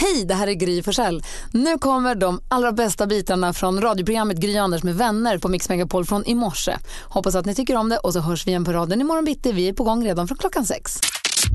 [0.00, 1.22] Hej, det här är Gry Forssell.
[1.52, 6.04] Nu kommer de allra bästa bitarna från radioprogrammet Gry Anders med vänner på Mix Megapol
[6.04, 6.76] från i morse.
[7.04, 9.52] Hoppas att ni tycker om det och så hörs vi igen på raden imorgon bitti.
[9.52, 11.00] Vi är på gång redan från klockan sex.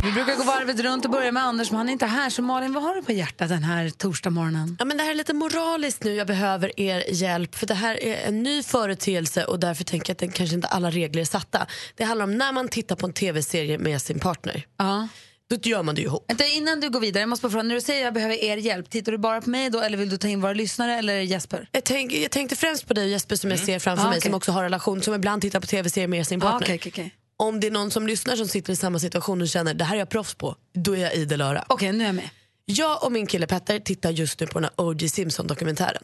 [0.03, 2.29] Vi brukar gå varvet runt och börja med Anders, men han är inte här.
[2.29, 4.75] Så Malin, vad har du på hjärtat den här torsdagsmorgonen?
[4.79, 6.15] Ja, men det här är lite moraliskt nu.
[6.15, 7.55] Jag behöver er hjälp.
[7.55, 10.67] För Det här är en ny företeelse och därför tänker jag att den kanske inte
[10.67, 11.67] alla regler är satta.
[11.95, 14.65] Det handlar om när man tittar på en tv-serie med sin partner.
[14.77, 15.07] Ja.
[15.49, 16.25] Då gör man det ju ihop.
[16.27, 18.57] Vänta, innan du går vidare, jag måste bara fråga, när du säger jag behöver er
[18.57, 21.19] hjälp, tittar du bara på mig då eller vill du ta in våra lyssnare eller
[21.19, 21.69] Jesper?
[21.71, 24.29] Jag, tänk, jag tänkte främst på dig Jesper som jag ser framför Ah, mig okej.
[24.29, 26.61] som också har relation, som ibland tittar på tv-serier med sin partner.
[26.61, 27.15] okej, okej, okej.
[27.37, 29.95] Om det är någon som lyssnar som sitter i samma situation och känner det här
[29.95, 31.65] är jag proffs på, då är jag idel öra.
[31.69, 32.29] Okej, nu är jag med.
[32.65, 35.09] Jag och min kille Petter tittar just nu på den här O.J.
[35.09, 36.03] Simpson-dokumentären.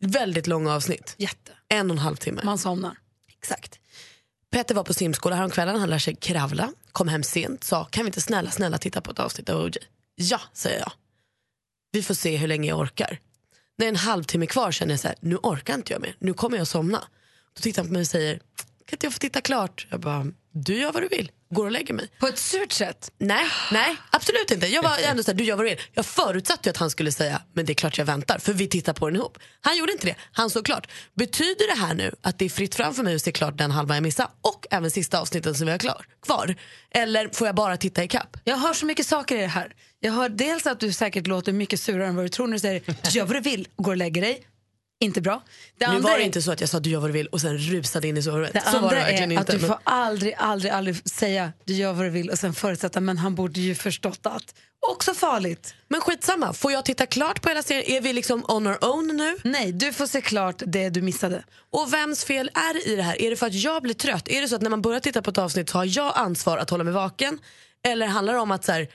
[0.00, 1.14] Väldigt långa avsnitt.
[1.18, 1.52] Jätte.
[1.68, 2.40] En och en halv timme.
[2.44, 2.96] Man somnar.
[3.38, 3.78] Exakt.
[4.52, 8.08] Petter var på simskola häromkvällen, han lär sig kravla, kom hem sent, sa kan vi
[8.08, 9.76] inte snälla, snälla titta på ett avsnitt av OJ?
[10.14, 10.92] Ja, säger jag.
[11.92, 13.18] Vi får se hur länge jag orkar.
[13.78, 16.16] När det är en halvtimme kvar känner jag så här, nu orkar inte jag mer,
[16.18, 17.04] nu kommer jag somna.
[17.54, 19.86] Då tittar han på mig och säger, kan inte jag få titta klart?
[19.90, 22.08] Jag bara, du gör vad du vill, går och lägger mig.
[22.18, 23.10] På ett surt sätt?
[23.18, 24.66] Nej, nej, absolut inte.
[24.66, 25.78] Jag var ändå så här, du gör vad du vill.
[25.92, 28.68] Jag förutsatte ju att han skulle säga, men det är klart jag väntar, för vi
[28.68, 29.38] tittar på den ihop.
[29.60, 30.88] Han gjorde inte det, han såg klart.
[31.14, 33.70] Betyder det här nu att det är fritt fram för mig att se klart den
[33.70, 36.56] halva jag missade och även sista avsnitten som vi har klar, kvar?
[36.90, 38.36] Eller får jag bara titta i kapp?
[38.44, 39.74] Jag hör så mycket saker i det här.
[40.00, 42.60] Jag hör dels att du säkert låter mycket surare än vad du tror när du
[42.60, 44.46] säger du gör vad du vill och går och lägger dig.
[45.02, 45.42] Inte bra.
[45.78, 47.40] Det Nu var det inte så att jag sa du gör vad du vill och
[47.40, 48.52] sen rusade in i sovrummet.
[48.52, 49.52] Det så andra det är att inte.
[49.52, 53.00] du men- får aldrig, aldrig, aldrig säga du gör vad du vill och sen förutsätta
[53.00, 54.54] men han borde ju förstått att.
[54.90, 55.74] Också farligt.
[55.88, 57.84] Men skitsamma, får jag titta klart på hela serien?
[57.96, 59.36] Är vi liksom on our own nu?
[59.44, 61.44] Nej, du får se klart det du missade.
[61.70, 63.22] Och vems fel är det i det här?
[63.22, 64.28] Är det för att jag blir trött?
[64.28, 66.58] Är det så att när man börjar titta på ett avsnitt så har jag ansvar
[66.58, 67.38] att hålla mig vaken?
[67.84, 68.88] Eller handlar det om att så här,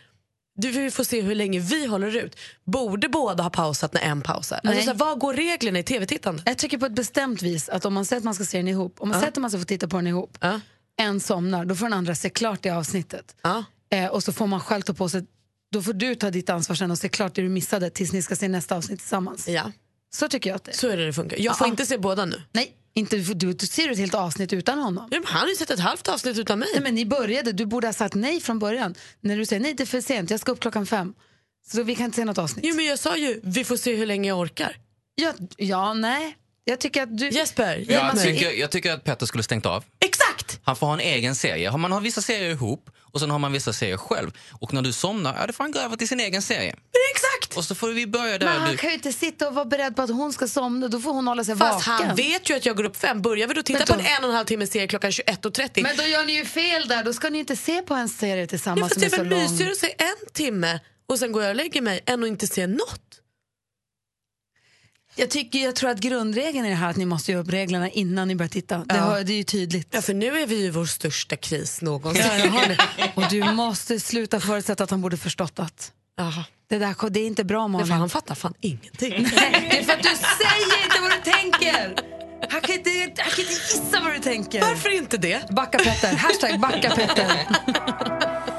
[0.57, 2.35] du vi får se hur länge vi håller ut?
[2.65, 4.59] Borde båda ha pausat när en pausar?
[4.63, 6.43] Alltså, så här, vad går reglerna i tv-tittande?
[6.45, 8.67] Jag tycker på ett bestämt vis att om man säger att man ska se den
[8.67, 10.59] ihop, om man säger att man ska få titta på den ihop, Ja.
[10.99, 13.35] en somnar, då får den andra se klart det avsnittet.
[13.41, 13.63] Ja.
[13.91, 15.25] Eh, och så får man själv ta på sig,
[15.71, 18.21] då får du ta ditt ansvar sen och se klart det du missade tills ni
[18.21, 19.47] ska se nästa avsnitt tillsammans.
[19.47, 19.71] ja,
[20.13, 20.75] Så tycker jag att det är.
[20.75, 21.37] så är det det funkar.
[21.39, 21.71] Jag får Ja.
[21.71, 22.41] inte se båda nu.
[22.51, 25.07] Nej, inte, du, du ser ett helt avsnitt utan honom.
[25.11, 26.69] Ja, men han har ju sett ett halvt avsnitt utan mig.
[26.73, 28.95] Nej, men ni började, du borde ha sagt nej från början.
[29.21, 31.13] När du säger nej det är för sent, jag ska upp klockan fem.
[31.71, 32.65] Så vi kan inte se något avsnitt.
[32.67, 34.77] Jo, men jag sa ju, vi får se hur länge jag orkar.
[35.15, 36.37] Ja, ja, nej.
[36.63, 37.29] Jag tycker att du...
[37.29, 39.83] Jesper, hjälp Jag tycker, jag tycker att Petter skulle stängt av.
[40.49, 40.61] Exakt!
[40.65, 41.69] Han får ha en egen serie.
[41.69, 44.31] Har Man har vissa serier ihop och sen har man vissa serier själv.
[44.51, 46.75] Och när du somnar, ja, då får han gå över till sin egen serie.
[47.13, 47.57] Exakt!
[47.57, 48.47] Och så får vi börja Men där.
[48.47, 50.99] han Du, kan ju inte sitta och vara beredd på att hon ska somna, då
[50.99, 52.07] får hon hålla sig Fast vaken.
[52.07, 53.21] han vet ju att jag går upp fem.
[53.21, 55.11] Börjar vi då titta Men på då- en en och en halv timme serie klockan
[55.11, 58.09] 21.30 Men då gör ni ju fel där, då ska ni inte se på en
[58.09, 59.39] serie Ja, tillsammans det som är är så väl lång.
[59.51, 60.79] mysigare att se en timme
[61.09, 63.01] och sen går jag och lägger mig än att inte se något.
[65.19, 67.89] Jag, tycker, jag tror att grundregeln är det här att ni måste göra upp reglerna
[67.89, 68.77] innan ni börjar titta.
[68.77, 69.87] Det, hör, det är ju tydligt.
[69.91, 72.23] Ja, för nu är vi i vår största kris någonsin.
[72.27, 72.77] Ja, jag har det.
[73.15, 76.45] Och du måste sluta förutsätta att han borde förstått att Jaha.
[76.69, 77.91] det, där, det är inte bra Malin.
[77.91, 79.27] han fattar fan ingenting.
[79.35, 81.95] Nej, det är för att du säger inte vad du tänker.
[82.49, 84.61] Han kan inte, han kan inte gissa vad du tänker.
[84.61, 85.49] Varför inte det?
[85.49, 86.15] Backa Petter.
[86.15, 87.47] Hashtag backa Petter.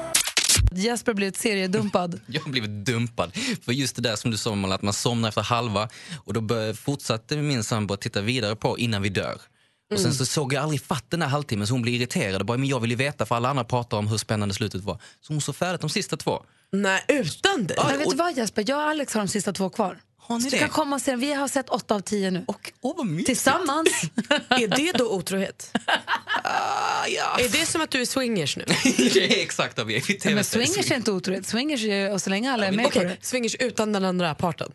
[0.71, 2.19] Jesper blivit seriedumpad.
[2.27, 3.31] jag har blivit dumpad.
[3.65, 5.89] För just det där som du sa, Malin, att man somnar efter halva.
[6.25, 9.41] Och då fortsatte min sambo att titta vidare på innan vi dör.
[9.93, 12.41] Och sen så såg jag aldrig fatt den här halvtimmen så hon blev irriterad.
[12.41, 14.81] Och bara, men jag vill ju veta för alla andra pratar om hur spännande slutet
[14.83, 15.01] var.
[15.21, 16.43] Så hon såg färdigt de sista två.
[16.71, 17.77] Nej, utan dig.
[17.87, 19.99] Men vet du vad Jesper, jag och Alex har de sista två kvar.
[20.17, 20.59] Har ni Så du det?
[20.59, 21.15] kan komma och se.
[21.15, 22.43] Vi har sett åtta av tio nu.
[22.47, 23.25] Och, åh vad mysigt.
[23.25, 23.89] Tillsammans.
[24.49, 25.71] Är det då otrohet?
[27.15, 27.39] Ja.
[27.39, 28.65] Är det som att du är swingers nu?
[29.13, 30.35] det är exakt vad vi är.
[30.35, 31.47] Men swingers är inte otroligt.
[31.47, 33.17] Swingers är och så länge alla är med Okej, på det.
[33.21, 34.71] swingers utan den andra parten.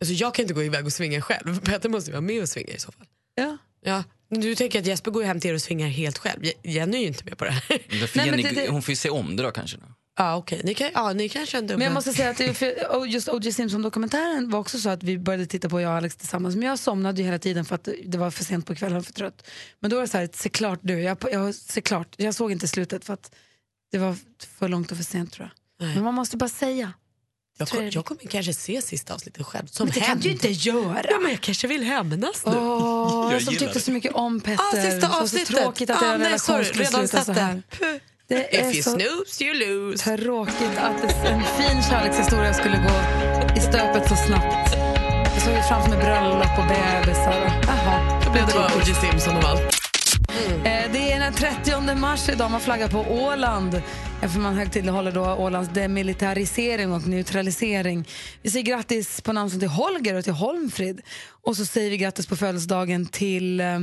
[0.00, 1.60] Alltså, jag kan inte gå iväg och svinga själv.
[1.60, 3.06] Petter måste vara med och svinga i så fall.
[3.34, 3.56] Ja.
[3.84, 4.04] Ja.
[4.30, 6.44] Du tänker att Jesper går hem till er och svingar helt själv.
[6.44, 7.62] Je- Jenny är ju inte med på det här.
[7.68, 9.76] Nej, men Jenny, det- det- Hon får ju se om det då kanske.
[9.76, 9.82] Då.
[10.18, 10.60] Ja, okej.
[10.64, 11.74] Ni, kan, ja, ni kanske ändå...
[11.74, 13.52] Men jag måste säga att det för, just O.J.
[13.52, 16.56] Simpson-dokumentären var också så att vi började titta på jag och Alex tillsammans.
[16.56, 19.12] Men jag somnade ju hela tiden för att det var för sent på kvällen, för
[19.12, 19.46] trött.
[19.80, 21.00] Men då var det så här, se klart du.
[21.00, 22.14] Jag, jag, se klart.
[22.16, 23.34] jag såg inte slutet för att
[23.92, 24.16] det var
[24.58, 25.86] för långt och för sent tror jag.
[25.86, 25.94] Nej.
[25.94, 26.92] Men man måste bara säga.
[27.60, 29.66] Jag, kom, jag- kommer kanske se sista avsnittet själv.
[29.66, 30.22] Som Men det kan hämnd.
[30.22, 31.04] du ju inte göra.
[31.10, 32.52] Ja, men jag kanske vill hämnas nu.
[32.56, 33.80] Åh, jag som tyckte det.
[33.80, 34.64] så mycket om Petter.
[34.78, 35.56] Ah, sista var så avsnittet.
[35.56, 37.62] tråkigt att ah, nej, sorry, redan sluta så här.
[38.28, 38.56] det.
[38.58, 40.16] Är If you så snooze you lose.
[40.16, 42.96] tråkigt att en fin kärlekshistoria skulle gå
[43.56, 44.74] i stöpet så snabbt.
[45.34, 47.62] Jag såg ju framför mig bröllop och bebisar.
[47.66, 48.94] Jaha, Då blev det bara O.J.
[48.94, 49.79] Simpson och allt.
[50.30, 50.66] Mm.
[50.66, 53.82] Eh, det är den 30 mars idag man flaggar på Åland.
[54.22, 58.08] Eftersom man högtidlighåller då Ålands demilitarisering och neutralisering.
[58.42, 61.00] Vi säger grattis på namnsdagen till Holger och till Holmfrid.
[61.42, 63.78] Och så säger vi grattis på födelsedagen till eh,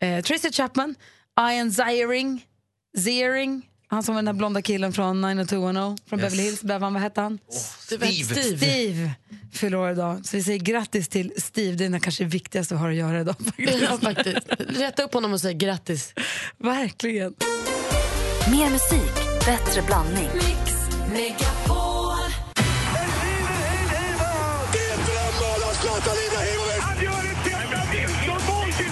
[0.00, 0.94] eh Tracy Chapman,
[1.40, 2.44] Ian Ziering,
[2.98, 6.62] Ziering, han som var den där blonda killen från 90210 från Beverly Hills.
[6.62, 7.38] Bevan, vad hette han?
[7.78, 8.06] Steve.
[8.12, 8.56] Steve.
[8.56, 9.10] Steve
[9.52, 10.26] fyller år idag.
[10.26, 11.76] Så vi säger grattis till Steve.
[11.76, 13.36] Det är det kanske viktigaste vi har att göra idag.
[13.56, 14.38] Ja, faktiskt.
[14.58, 16.14] Rätta upp honom och säg grattis.
[16.58, 17.34] Verkligen.
[18.50, 19.14] Mer musik,
[19.46, 20.28] bättre blandning.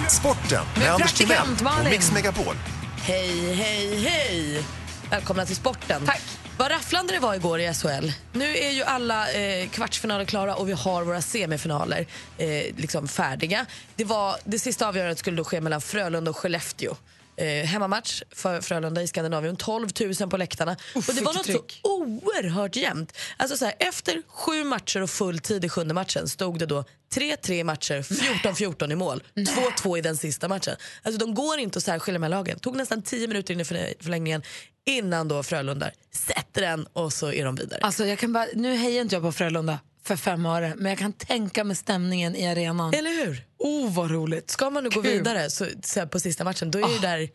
[0.09, 1.89] Sporten med Anders Timell och.
[1.91, 2.55] Mix Megapol.
[3.01, 4.63] Hej, hej, hej!
[5.09, 6.05] Välkomna till sporten.
[6.05, 6.21] Tack.
[6.57, 8.11] Vad rafflande det var igår i SHL.
[8.33, 12.07] Nu är ju alla eh, kvartsfinaler klara och vi har våra semifinaler
[12.37, 13.65] eh, liksom färdiga.
[13.95, 16.95] Det, var, det sista avgörandet skulle då ske mellan Frölunda och Skellefteå.
[17.37, 19.55] Eh, hemmamatch för Frölunda i Skandinavien.
[19.55, 19.89] 12
[20.19, 20.71] 000 på läktarna.
[20.95, 21.79] och det var något så tryck.
[21.83, 23.17] oerhört jämnt.
[23.37, 26.83] Alltså så här, efter sju matcher och full tid i sjunde matchen stod det då
[27.15, 29.23] 3-3 matcher, 14-14 i mål.
[29.35, 30.75] 2-2 i den sista matchen.
[31.03, 32.59] Alltså de går inte att särskilja här lagen.
[32.59, 34.41] tog nästan 10 minuter in i förlä- förlängningen
[34.85, 37.79] innan då Frölunda sätter den och så är de vidare.
[37.83, 40.99] Alltså jag kan bara, nu hejar inte jag på Frölunda för fem öre, men jag
[40.99, 42.93] kan tänka mig stämningen i arenan.
[42.93, 43.45] Eller hur?
[43.57, 44.49] Oh, vad roligt.
[44.49, 47.29] Ska man nu gå vidare så, så på sista matchen då är ju där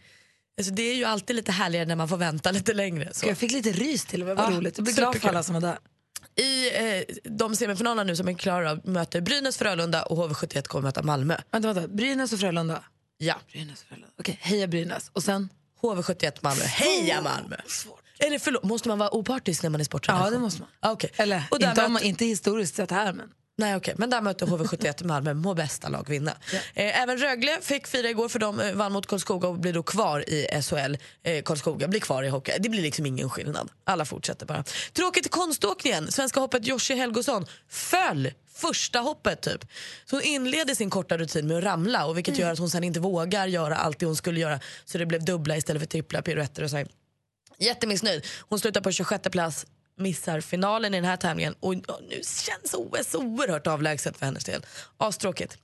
[0.59, 3.09] Alltså det är ju alltid lite härligare när man får vänta lite längre.
[3.13, 3.27] Så.
[3.27, 4.79] Jag fick lite rys till och med, vad Ja, roligt.
[4.79, 5.79] Jag blir glad för alla som var där.
[6.37, 11.03] I eh, de semifinalerna nu som är klara möter Brynäs Frölunda och HV71 kommer möta
[11.03, 11.37] Malmö.
[11.51, 11.89] Vänta, vänta.
[11.89, 12.85] Brynäs och Frölunda.
[13.19, 14.09] Ja, Brynäs och Frölunda.
[14.19, 15.11] Okej, heja Brynäs.
[15.13, 15.49] Och sen?
[15.83, 16.63] HV71 Malmö.
[16.63, 17.57] Heja Malmö!
[18.27, 20.25] Eller förlåt, måste man vara opartisk när man är sportredaktion?
[20.27, 20.69] Ja, det måste man.
[20.81, 21.11] Ah, okej.
[21.17, 23.29] Eller och där inte, möter- inte historiskt sett här, men.
[23.59, 23.95] Nej, okej.
[23.99, 26.31] Men där mötte HV71 Malmö, må bästa lag vinna.
[26.75, 29.83] Eh, även Rögle fick fira igår för de eh, vann mot Karlskoga och blir då
[29.83, 30.97] kvar i SHL.
[31.23, 32.53] Eh, Karlskoga blir kvar i hockey.
[32.61, 33.71] Det blir liksom ingen skillnad.
[33.85, 34.65] Alla fortsätter bara.
[34.93, 36.13] Tråkigt i konståkningen.
[36.13, 39.65] Svenska hoppet Joshi Helgosson föll första hoppet typ.
[40.05, 42.85] Så hon inleder sin korta rutin med att ramla och vilket gör att hon sen
[42.85, 44.61] inte vågar göra allt det hon skulle göra.
[44.85, 46.87] Så det blev dubbla istället för trippla piruetter och så här.
[47.63, 48.27] Jättemissnöjd.
[48.49, 49.67] Hon slutar på 26 plats,
[49.99, 54.67] missar finalen i den här tävlingen och nu känns OS oerhört avlägset för hennes del.
[54.97, 55.59] Astråkigt.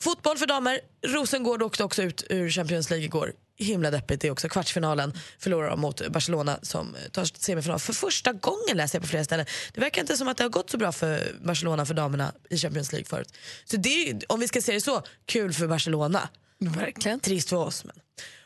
[0.00, 0.80] Fotboll för damer.
[1.06, 3.32] Rosengård åkte också ut ur Champions League igår.
[3.58, 4.48] Himla deppigt det är också.
[4.48, 9.24] Kvartsfinalen förlorar de mot Barcelona som tar semifinal för första gången läser jag på flera
[9.24, 9.46] ställen.
[9.72, 12.58] Det verkar inte som att det har gått så bra för Barcelona för damerna i
[12.58, 13.32] Champions League förut.
[13.64, 16.28] Så det är, om vi ska se det så, kul för Barcelona.
[16.58, 17.20] Verkligen.
[17.20, 17.84] Trist för oss.
[17.84, 17.96] Men.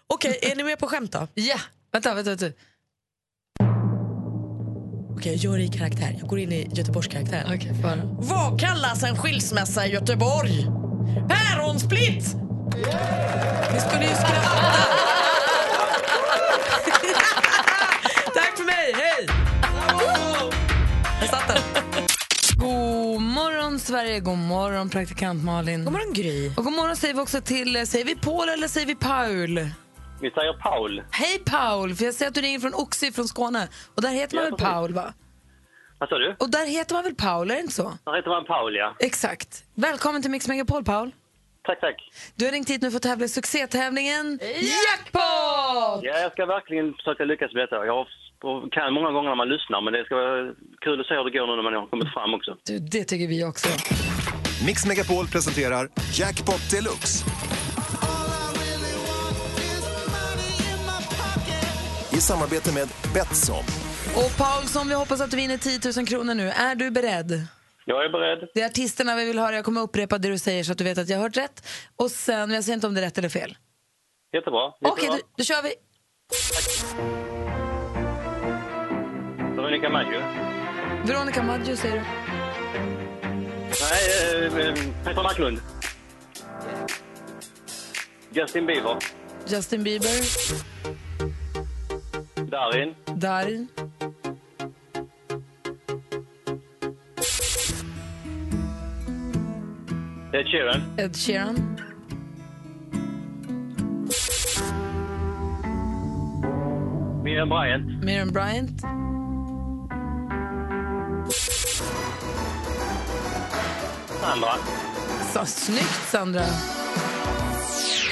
[0.06, 1.29] Okej, är ni med på skämt då?
[1.35, 1.61] Ja,
[1.93, 2.31] vänta, vänta.
[2.31, 2.56] vänta.
[5.20, 6.17] Okej, jag gör det i karaktär.
[6.19, 7.55] Jag går in i Göteborgskaraktären.
[7.55, 7.96] Okej, okay.
[8.19, 10.67] Vad kallas en skilsmässa i Göteborg?
[11.28, 12.37] Päronsplitt!
[13.72, 14.50] Ni skulle ju skratta.
[18.34, 19.26] Tack för mig, hej!
[21.20, 21.62] Jag satt den.
[22.56, 25.84] God morgon Sverige, god morgon praktikant Malin.
[25.84, 26.49] God morgon Gry.
[26.56, 29.70] Och god morgon säger vi också till, säger vi Paul eller säger vi Paul?
[30.20, 31.02] Vi säger Paul.
[31.11, 33.69] Hej Paul, för jag ser att du ringer från Oxie från Skåne.
[33.94, 34.58] Och där heter man Ja, väl.
[34.67, 35.12] Paul va?
[35.98, 36.36] Vad sa du?
[36.39, 37.93] Och där heter man väl Paul, är det inte så?
[38.05, 38.94] Där heter man Paul, ja.
[38.98, 39.65] Exakt.
[39.74, 41.10] Välkommen till Mix Megapol Paul.
[41.67, 41.96] Tack, tack.
[42.34, 46.00] Du har ringt hit nu för att tävla i succétävlingen Jackpot!
[46.03, 47.86] Ja, jag ska verkligen försöka lyckas med detta.
[47.86, 48.06] Jag
[48.72, 51.39] kan många gånger när man lyssnar, men det ska vara kul att se hur det
[51.39, 52.56] går nu när man har kommit fram också.
[52.67, 53.69] Du, det tycker vi också.
[54.67, 57.24] Mix Megapol presenterar Jackpot Deluxe.
[62.20, 63.65] I samarbete med Betsson.
[64.15, 66.48] Och Paul, som vi hoppas att du vinner 10 000 kronor nu.
[66.48, 67.46] Är du beredd?
[67.84, 68.48] Jag är beredd.
[68.55, 69.56] Det är artisterna vi vill höra.
[69.56, 71.67] Jag kommer upprepa det du säger så att du vet att jag har hört rätt.
[71.96, 73.56] Och sen, jag säger inte om det är rätt eller fel.
[74.32, 74.67] Jättebra.
[74.67, 75.17] Okej, Jättebra.
[75.17, 75.74] då, då kör vi.
[79.56, 80.20] Veronica Maggio.
[81.06, 82.03] Veronica Maggio säger du.
[83.81, 84.74] Nej, eh, eh,
[85.05, 85.60] Peter Marklund.
[88.32, 88.96] Justin Bieber.
[89.46, 91.09] Justin Bieber.
[92.50, 92.96] Darin.
[93.20, 93.69] Darin.
[100.32, 100.82] Ed Sheeran.
[100.98, 101.56] Ed Sheeran.
[107.22, 108.02] Miriam Bryant.
[108.02, 108.80] Miriam Bryant.
[114.20, 114.54] Sandra.
[115.32, 116.80] Så, snyggt Sandra.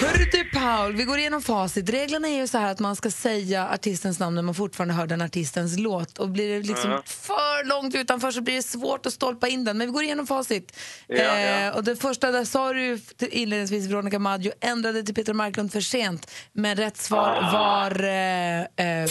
[0.00, 1.90] Hörru du Paul, vi går igenom facit.
[1.90, 5.06] Reglerna är ju så här att man ska säga artistens namn när man fortfarande hör
[5.06, 6.18] den artistens låt.
[6.18, 7.02] Och blir det liksom Ja.
[7.06, 9.78] för långt utanför så blir det svårt att stolpa in den.
[9.78, 10.76] Men vi går igenom facit.
[11.06, 11.36] Ja, ja.
[11.68, 15.80] Eh, och det första där sa du inledningsvis Veronica Maggio ändrade till Peter Marklund för
[15.80, 16.30] sent.
[16.52, 17.52] Men rätt svar Ah.
[17.52, 19.08] var eh, eh,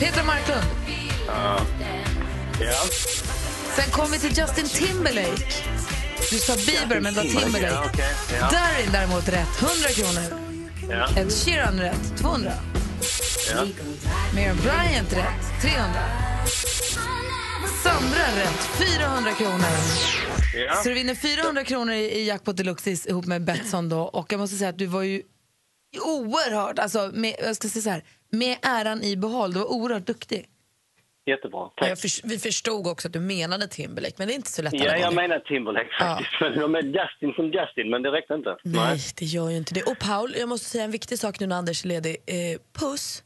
[0.00, 0.62] Peter Marklund.
[1.26, 1.60] Ja.
[2.60, 2.80] Ja.
[3.76, 5.42] Sen kom vi till Justin Timberlake.
[6.30, 7.74] Du sa Bieber men det var Timberlake.
[7.74, 8.50] Ja, okej, ja.
[8.50, 10.40] Darin däremot rätt, 100 kronor.
[10.90, 11.20] Ja.
[11.20, 12.52] Ed Sheeran rätt, 200.
[13.50, 13.66] Ja.
[14.34, 16.00] Miriam Bryant rätt, 300.
[17.82, 19.66] Sandra rätt, 400 kronor.
[20.54, 20.74] Ja.
[20.74, 24.00] Så du vinner 400 kronor i Jackpot Deluxe ihop med Betsson då.
[24.00, 25.22] Och jag måste säga att du var ju
[26.04, 29.52] oerhört, alltså med, jag ska säga så här, med äran i behåll.
[29.52, 30.46] Du var oerhört duktig.
[31.28, 31.58] Jättebra.
[31.60, 31.90] Ja, Tack.
[31.90, 34.72] Jag förs- vi förstod också att du menade Timberlake, men det är inte så lätt
[34.74, 36.30] Ja, jag menar Timberlake faktiskt.
[36.40, 38.56] Men de är Justin som Justin, men det räckte inte.
[38.64, 39.82] Nej, det gör ju inte det.
[39.82, 42.16] Och Paul, jag måste säga en viktig sak nu när Anders är ledig.
[42.26, 43.22] Eh, puss.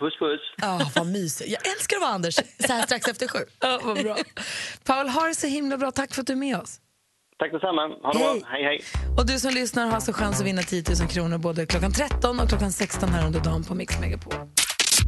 [0.00, 0.40] Puss, puss.
[0.56, 1.50] Ja, vad mysigt.
[1.50, 3.38] Jag älskar att vara Anders så här strax efter sju.
[3.60, 4.16] Ja, vad bra.
[4.84, 5.90] Paul, ha det så himla bra.
[5.90, 6.80] Tack för att du är med oss.
[7.38, 7.82] Tack detsamma.
[8.02, 8.40] Ha det Hej.
[8.40, 8.48] bra.
[8.50, 8.80] Hej, hej.
[9.18, 12.40] Och du som lyssnar har alltså chans att vinna 10 000 kronor både klockan 13
[12.40, 14.34] och klockan 16 här under dagen på Mix Megapol.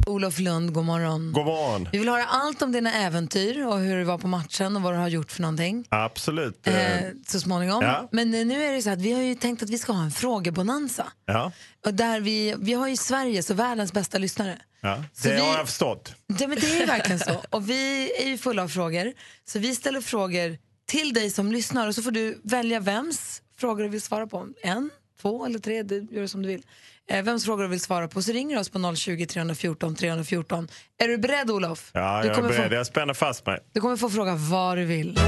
[0.07, 1.31] Olof Lund, god morgon.
[1.33, 1.87] God morgon.
[1.91, 4.93] Vi vill höra allt om dina äventyr och hur det var på matchen och vad
[4.93, 5.85] du har gjort för någonting.
[5.89, 6.67] Absolut.
[6.67, 7.83] Eh, Eh, så småningom.
[7.83, 8.09] Ja.
[8.11, 10.03] Men eh, nu är det så att vi har ju tänkt att vi ska ha
[10.03, 11.07] en frågebonanza.
[11.25, 11.51] ja,
[11.85, 14.57] Och där vi, vi har ju Sveriges och världens bästa lyssnare.
[14.81, 15.03] ja.
[15.23, 16.13] Det vi- har jag förstått.
[16.27, 17.43] Det, men det är verkligen så.
[17.49, 19.13] Och vi är ju fulla av frågor.
[19.45, 23.83] Så vi ställer frågor till dig som lyssnar och så får du välja vems frågor
[23.83, 24.47] du vill svara på.
[24.63, 24.89] En,
[25.21, 26.63] två eller tre, det gör du som du vill.
[27.11, 30.67] Eh, vems frågor du vill svara på så ringer du oss på 020 314 314.
[31.03, 31.91] Är du beredd Olof?
[31.93, 32.69] Ja, du, jag är beredd.
[32.69, 33.59] få, Jag spänner fast mig.
[33.73, 35.19] du kommer få fråga vad du vill.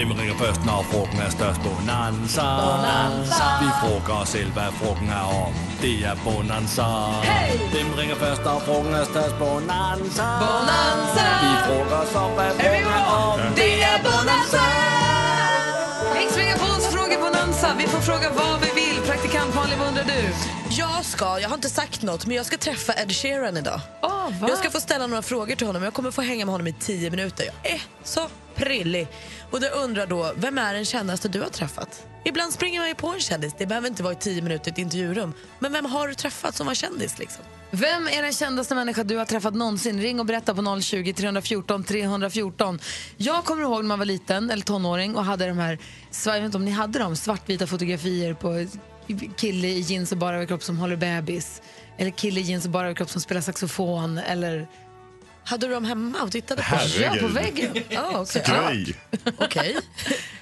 [0.00, 1.60] Hvem ringer først, når frugten er størst?
[1.66, 2.46] Bonanza.
[2.64, 3.46] Bonanza.
[3.62, 5.52] Vi frågar os selv, hvad frugten er om.
[5.82, 6.86] Det er Bonanza.
[7.30, 7.50] Hey!
[7.74, 9.34] Hvem ringer først, når frugten er størst?
[9.42, 10.26] Bonanza.
[10.44, 11.26] Bonanza.
[11.44, 13.38] Vi frågar os om, hvad frugten er om.
[13.60, 14.64] Det är Bonanza!
[16.14, 17.68] Mix Megapols frågebonanza.
[17.80, 18.79] Vi får fråga vad vi vill.
[19.20, 20.32] Praktikant Malin, vad undrar du?
[20.70, 23.80] Jag ska, jag har inte sagt något, men jag ska träffa Ed Sheeran idag.
[24.02, 24.32] Oh?
[24.40, 25.82] Jag ska få ställa några frågor till honom.
[25.82, 27.46] Jag kommer få hänga med honom i tio minuter.
[27.62, 29.08] Jag är så prillig.
[29.50, 32.06] Och jag undrar då, vem är den kändaste du har träffat?
[32.24, 33.54] Ibland springer man ju på en kändis.
[33.58, 35.32] Det behöver inte vara i tio minuter i ett intervjurum.
[35.58, 37.44] Men vem har du träffat som var kändis liksom?
[37.70, 40.00] Vem är den kändaste människa du har träffat någonsin?
[40.00, 42.80] Ring och berätta på 020 314 314.
[43.16, 45.78] Jag kommer ihåg när man var liten, eller tonåring, och hade de här,
[46.24, 48.66] jag vet inte om ni hade dem, svartvita fotografier på
[49.36, 51.62] kille i jeans och bara överkropp som håller bebis.
[51.98, 54.18] Eller kille i jeans och bara överkropp som spelar saxofon.
[54.18, 54.68] Eller...
[55.44, 56.76] Hade du dem hemma och tittade på?
[57.02, 57.74] Ja, på väggen.
[57.88, 58.84] Ja, okej.
[58.84, 58.94] Gry.
[59.38, 59.76] Okej.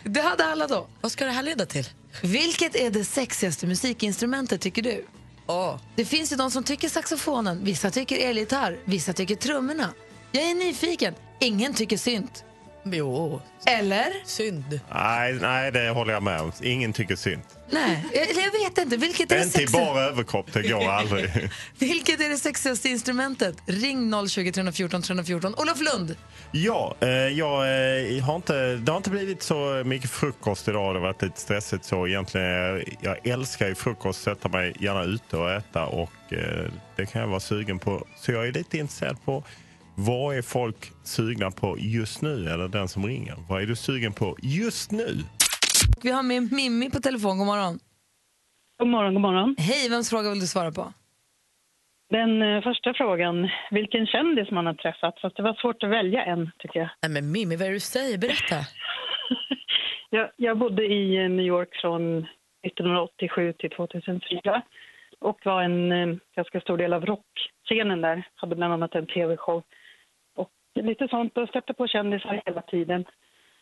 [0.05, 0.87] Det hade alla då.
[1.01, 1.89] Vad ska det här leda till?
[2.23, 5.05] Vilket är det sexigaste musikinstrumentet tycker du?
[5.47, 5.77] Åh.
[5.97, 9.93] Det finns ju de som tycker saxofonen, vissa tycker elgitarr, vissa tycker trummorna.
[10.33, 11.15] Jag är nyfiken.
[11.41, 12.45] Ingen tycker synt.
[12.95, 14.07] Jo, Eller?
[14.25, 14.81] synd.
[14.95, 16.53] Nej, nej, det håller jag med om.
[16.63, 17.43] Ingen tycker synd.
[17.71, 18.97] Nej, eller jag vet inte.
[18.97, 21.31] Vilket är, det Inte i bara överkropp, det går aldrig.
[21.79, 23.57] vilket är det sexigaste instrumentet?
[23.67, 25.55] Ring 020 314 314.
[25.59, 26.17] Olof Lund.
[26.53, 27.53] Ja, eh, jag
[28.17, 30.95] eh, har inte, det har inte blivit så mycket frukost idag.
[30.95, 32.77] Det har varit lite stressigt så egentligen.
[32.77, 36.65] eh, Jag älskar ju frukost, sätta mig gärna ute och äta och eh,
[36.97, 38.07] det kan jag vara sugen på.
[38.17, 39.45] Så jag är lite intresserad på
[40.07, 42.49] vad är folk sugna på just nu?
[42.49, 43.35] Eller den som ringer.
[43.49, 45.09] Vad är du sugen på just nu?
[46.03, 47.39] Vi har med Mimmi på telefon.
[47.39, 47.79] God morgon.
[48.79, 49.57] God morgon, god morgon.
[49.59, 50.93] Hej, vems fråga vill du svara på?
[52.11, 55.21] Den eh, första frågan, vilken kändis man har träffat?
[55.21, 56.89] Fast det var svårt att välja en, tycker jag.
[57.03, 58.19] Nej men Mimmi, vad är det du säger?
[58.19, 58.57] Berätta.
[60.11, 62.27] Jag, jag bodde i eh, New York från
[62.67, 64.63] 1987 till 2004
[65.21, 68.29] och var en eh, ganska stor del av rockscenen där.
[68.35, 69.63] Hade bland annat en tv-show
[70.83, 73.05] lite sånt och stötte på kändisar hela tiden.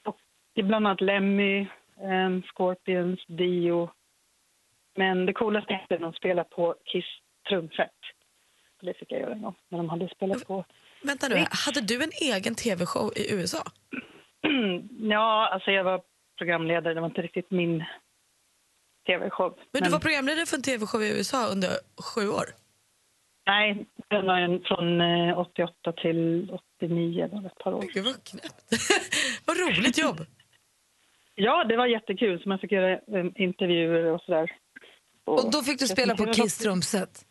[0.05, 0.19] Och
[0.55, 1.61] bland annat Lemmy,
[2.01, 3.91] eh, Scorpions, Dio.
[4.97, 7.05] Men det coolaste är att de spelar på Kiss
[7.49, 7.91] trumset.
[8.81, 10.65] Det fick jag göra en gång när de hade spelat på.
[11.03, 13.63] Vänta nu, hade du en egen tv-show i USA?
[15.01, 16.03] ja, alltså jag var
[16.39, 16.95] programledare.
[16.95, 17.85] Det var inte riktigt min
[19.07, 19.59] tv-show.
[19.73, 21.71] Men du var programledare för en tv-show i USA under
[22.03, 22.66] sju år?
[23.47, 27.29] Nej, den var från eh, 88 till 89.
[27.31, 27.85] Det var ett par år.
[27.95, 28.65] Gud vad knäppt.
[29.47, 30.21] vad roligt jobb.
[31.35, 32.43] Ja, det var jättekul.
[32.43, 34.53] Så man fick göra eh, intervjuer och sådär.
[35.25, 37.27] Och då fick du spela på Kiss trumset?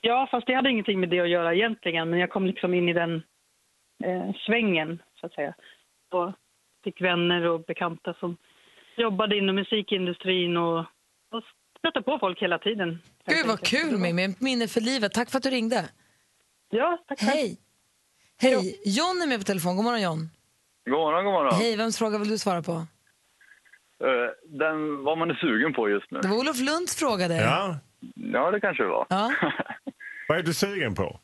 [0.00, 2.10] Ja, fast det hade ingenting med det att göra egentligen.
[2.10, 3.22] Men jag kom liksom in i den
[4.04, 5.54] eh, svängen, så att säga.
[6.10, 6.32] Och
[6.84, 8.36] fick vänner och bekanta som
[8.96, 10.78] jobbade inom musikindustrin och,
[11.30, 11.42] och
[11.90, 13.02] stötte på folk hela tiden.
[13.26, 15.12] Gud vad kul Mimmi, minne för livet.
[15.12, 15.88] Tack för att du ringde.
[16.70, 17.20] Ja, tack.
[17.20, 17.56] Hej.
[18.40, 19.76] Hej, John är med på telefon.
[19.76, 20.30] God morgon John.
[20.84, 21.54] God morgon, god morgon.
[21.54, 22.72] Hej, vems fråga vill du svara på?
[22.72, 26.20] Eh, Den, vad man är sugen på just nu.
[26.20, 27.36] Det var Olof Lunds fråga det.
[27.42, 27.76] Ja.
[28.14, 29.06] Ja, det kanske det var.
[29.08, 29.32] Ja.
[30.28, 31.20] Vad är du sugen på?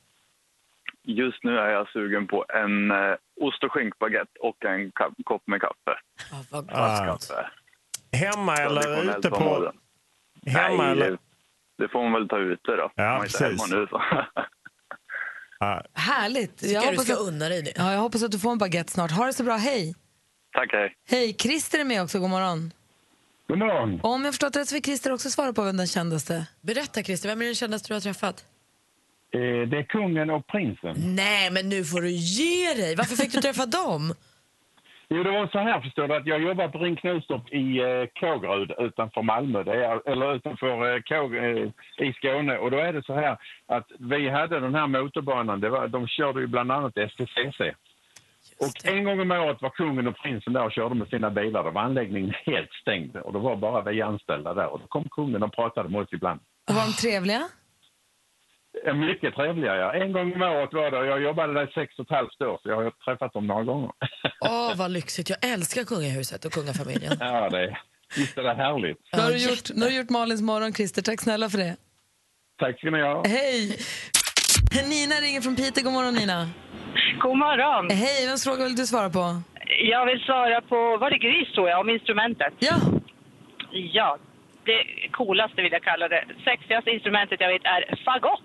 [1.03, 4.93] Just nu är jag sugen på en eh, ost och skinkbaguette och en
[5.25, 5.99] kopp med kaffe.
[6.51, 7.07] vad Ah.
[7.07, 7.51] Kaffe.
[8.13, 9.37] Hemma eller ute på...
[9.37, 9.73] område.
[10.47, 11.11] Hemma Nej, eller...
[11.11, 11.19] det,
[11.79, 12.93] det får man väl ta ute då.
[12.95, 13.71] Ja, man är hemma precis.
[13.73, 14.03] nu så.
[15.61, 15.83] Ja.
[15.95, 16.63] Härligt.
[16.63, 17.73] Jag hoppas att, unna dig det.
[17.77, 19.11] ja, jag hoppas att du får en baguette snart.
[19.11, 19.57] Ha det så bra.
[19.57, 19.95] Hej.
[20.53, 20.95] Tack, hej.
[21.11, 22.19] Hej, Christer är med också.
[22.19, 22.73] God morgon.
[23.49, 24.01] God morgon.
[24.01, 26.47] Och om jag förstått rätt så vill Christer också svara på vem den kändaste.
[26.61, 28.45] Berätta Christer, vem är den kändaste du har träffat?
[29.35, 30.95] Eh, Det är kungen och prinsen.
[31.15, 32.97] Nej, men nu får du ge dig.
[32.97, 34.15] Varför fick du träffa dem?
[35.09, 38.07] Jo, det var så här förstår du, att jag jobbar på Ring Knutstorp i eh,
[38.21, 41.69] Kågerud utanför Malmö, det är, eller utanför eh, Kåg, eh,
[41.99, 42.59] i Skåne.
[42.59, 46.09] Och då är det så här att vi hade den här motorbanan, det var, de
[46.09, 47.61] körde ju bland annat STCC.
[48.59, 51.65] Och en gång om året var kungen och prinsen där och körde med sina bilar.
[51.65, 54.67] Då var anläggningen helt stängd och det var bara vi anställda där.
[54.67, 56.41] Och då kom kungen och pratade med oss ibland.
[56.69, 57.49] Och var de trevliga?
[58.95, 59.93] Mycket trevliga, ja.
[59.95, 62.59] En gång om året var det jag jobbade där i sex och ett halvt år
[62.63, 63.91] så jag har träffat dem några gånger.
[64.41, 65.31] Åh, vad lyxigt.
[65.31, 67.13] Jag älskar kungahuset och kungafamiljen.
[67.21, 67.77] Ja, det,
[68.17, 68.99] visst är det härligt.
[69.13, 71.03] Nu har, du gjort, nu har du gjort Malins morgon, Christer.
[71.03, 71.77] Tack snälla för det.
[72.59, 73.23] Tack ska ni ha.
[73.27, 73.79] Hej!
[74.89, 75.85] Nina ringer från Piteå.
[75.85, 76.49] God morgon, Nina.
[77.21, 77.91] God morgon.
[77.91, 79.43] Hej, vems fråga vill du svara på?
[79.93, 82.55] Jag vill svara på, var det gris tror jag, om instrumentet?
[82.59, 82.77] Ja.
[83.73, 84.19] Ja,
[84.65, 86.25] det coolaste vill jag kalla det.
[86.45, 88.41] Sexigaste instrumentet jag vet är fagott.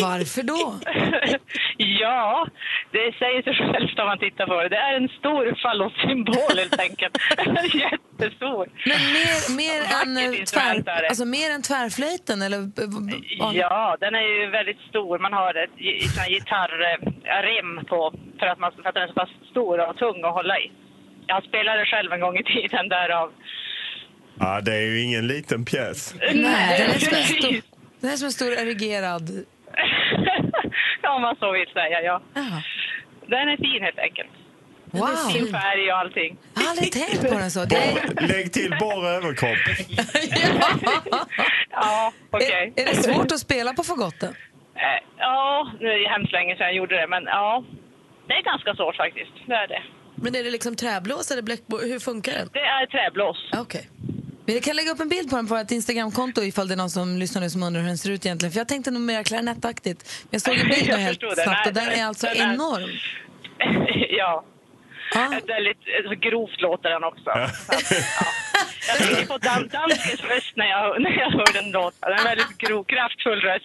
[0.00, 0.74] Varför då?
[2.02, 2.46] ja,
[2.90, 4.68] det säger sig självt om man tittar på det.
[4.68, 7.18] Det är en stor fallossymbol helt enkelt.
[7.84, 8.68] Jättestor.
[8.90, 12.42] Men mer, mer, än, eh, tvär, alltså mer än tvärflöjten?
[12.42, 15.18] Eller, eh, Ja, den är ju väldigt stor.
[15.18, 15.76] Man har ett
[16.28, 20.34] gitarrrem på för att, man, för att den är så pass stor och tung att
[20.34, 20.72] hålla i.
[21.26, 23.32] Jag spelade själv en gång i tiden därav.
[24.38, 26.14] Ja, det är ju ingen liten pjäs.
[26.34, 27.60] Nej, den är, som en stor,
[28.00, 29.30] den är som en stor erigerad...
[31.02, 32.22] Ja, om man så vill säga, ja.
[33.26, 34.28] Den är fin helt enkelt.
[34.90, 35.06] Wow.
[35.32, 36.36] Fin färg och allting.
[36.54, 37.64] Jag har aldrig tänkt på den så.
[37.64, 39.58] Det är, Lägg till bara överkropp.
[41.70, 42.72] Ja, okej.
[42.76, 44.34] är, är det svårt att spela på fagotten?
[44.74, 47.64] Eh, Ja, nu är det hemskt länge sedan jag gjorde det, men ja.
[48.28, 49.32] Det är ganska svårt faktiskt.
[49.46, 49.82] Det är det.
[50.16, 51.82] Men är det liksom träblås eller bläckblås?
[51.82, 52.48] Hur funkar den?
[52.52, 53.50] Det är träblås.
[53.56, 53.88] Okej.
[54.46, 56.90] Vi kan lägga upp en bild på den på vårt Instagramkonto ifall det är någon
[56.90, 58.52] som lyssnar nu som undrar hur den ser ut egentligen.
[58.52, 60.22] För jag tänkte nog mer klarinettaktigt.
[60.22, 62.90] Men jag såg en bild nu helt snabbt och den är alltså den är- enorm.
[64.18, 64.44] ja.
[65.46, 67.24] Väldigt eh, så grovt låter den också.
[67.24, 68.26] Så ja.
[68.88, 72.08] Jag tänker på dan danskens röst när jag, när jag hör den låta.
[72.08, 73.64] Den är väldigt grov, kraftfull röst.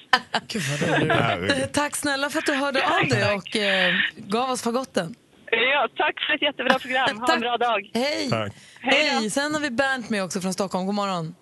[1.61, 5.15] Eh, Tack snälla för att du hörde av dig och eh, gav oss fagotten.
[5.51, 7.19] Ja, tack för ett jättebra program.
[7.19, 7.89] Ha en bra dag.
[7.93, 8.29] Hej!
[8.29, 8.53] Tack.
[8.81, 9.29] Hej!
[9.29, 10.85] Sen har vi Bernt med också från Stockholm.
[10.85, 11.35] God morgon.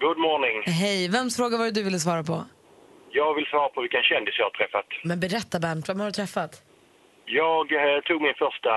[0.00, 0.62] Good morning.
[0.66, 1.08] Hej!
[1.08, 2.44] Vems fråga var det du ville svara på?
[3.10, 4.86] Jag vill svara på vilken kändis jag har träffat.
[5.04, 6.52] Men berätta Bernt, vem har du träffat?
[7.26, 8.70] Jag eh, tog min första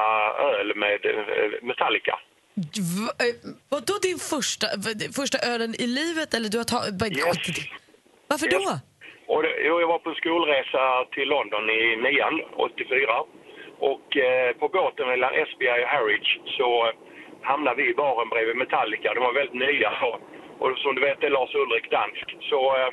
[0.51, 2.15] öl med eh, Metallica.
[2.55, 3.35] V- eh,
[3.69, 4.67] Vadå din första,
[5.15, 6.33] första ölen i livet?
[6.33, 7.17] Eller du har tagit...
[7.17, 7.37] Yes.
[8.27, 8.79] Varför då?
[9.33, 10.83] Och det, jo, jag var på en skolresa
[11.15, 13.23] till London i nian, 84.
[13.89, 16.93] Och eh, på båten mellan SBI och Harwich så eh,
[17.49, 19.13] hamnade vi i baren bredvid Metallica.
[19.13, 20.11] De var väldigt nya då.
[20.61, 22.27] Och som du vet är Lars Ulrik dansk.
[22.51, 22.89] Så eh,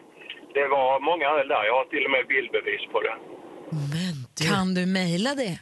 [0.56, 1.64] det var många öl där.
[1.70, 3.16] Jag har till och med bildbevis på det.
[4.50, 5.54] Kan du mejla det?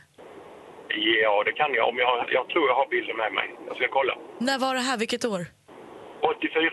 [1.22, 1.88] Ja, det kan jag.
[1.88, 3.46] Om jag, jag tror jag har bilden med mig.
[3.68, 4.14] Jag ska kolla.
[4.38, 4.98] När var det här?
[4.98, 5.42] Vilket år?
[6.22, 6.70] 84.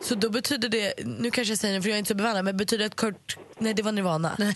[0.00, 2.44] Så då betyder det, nu kanske jag säger det för jag är inte så bevandrad,
[2.44, 4.30] men betyder det att Kurt, nej det var Nirvana.
[4.38, 4.46] Ja,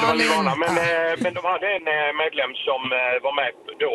[0.00, 3.50] det var Nirvana, men, eh, men de hade en eh, medlem som eh, var med
[3.84, 3.94] då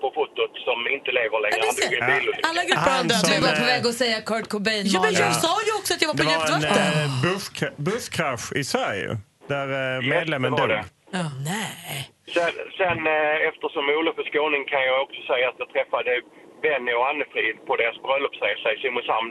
[0.00, 1.60] på fotot som inte lever längre.
[1.66, 2.48] Han dog i en bilolycka.
[2.50, 3.20] Alla grupper har Han dött.
[3.26, 5.72] som, Du var på eh, väg att säga Kurt Cobain, Ja, men jag sa ju
[5.80, 7.68] också att jag var på Det djupt var en vatten.
[7.68, 9.08] eh, busskrasch i Sverige
[9.54, 10.76] där eh, medlemmen det var dog.
[10.76, 10.84] det.
[11.50, 12.00] Nej.
[12.36, 16.10] Sen, sen eh, eftersom Olof är skåning kan jag också säga att jag träffade
[16.62, 19.30] Benny och Anne-Frid på deras bröllopsresa i Simrishamn.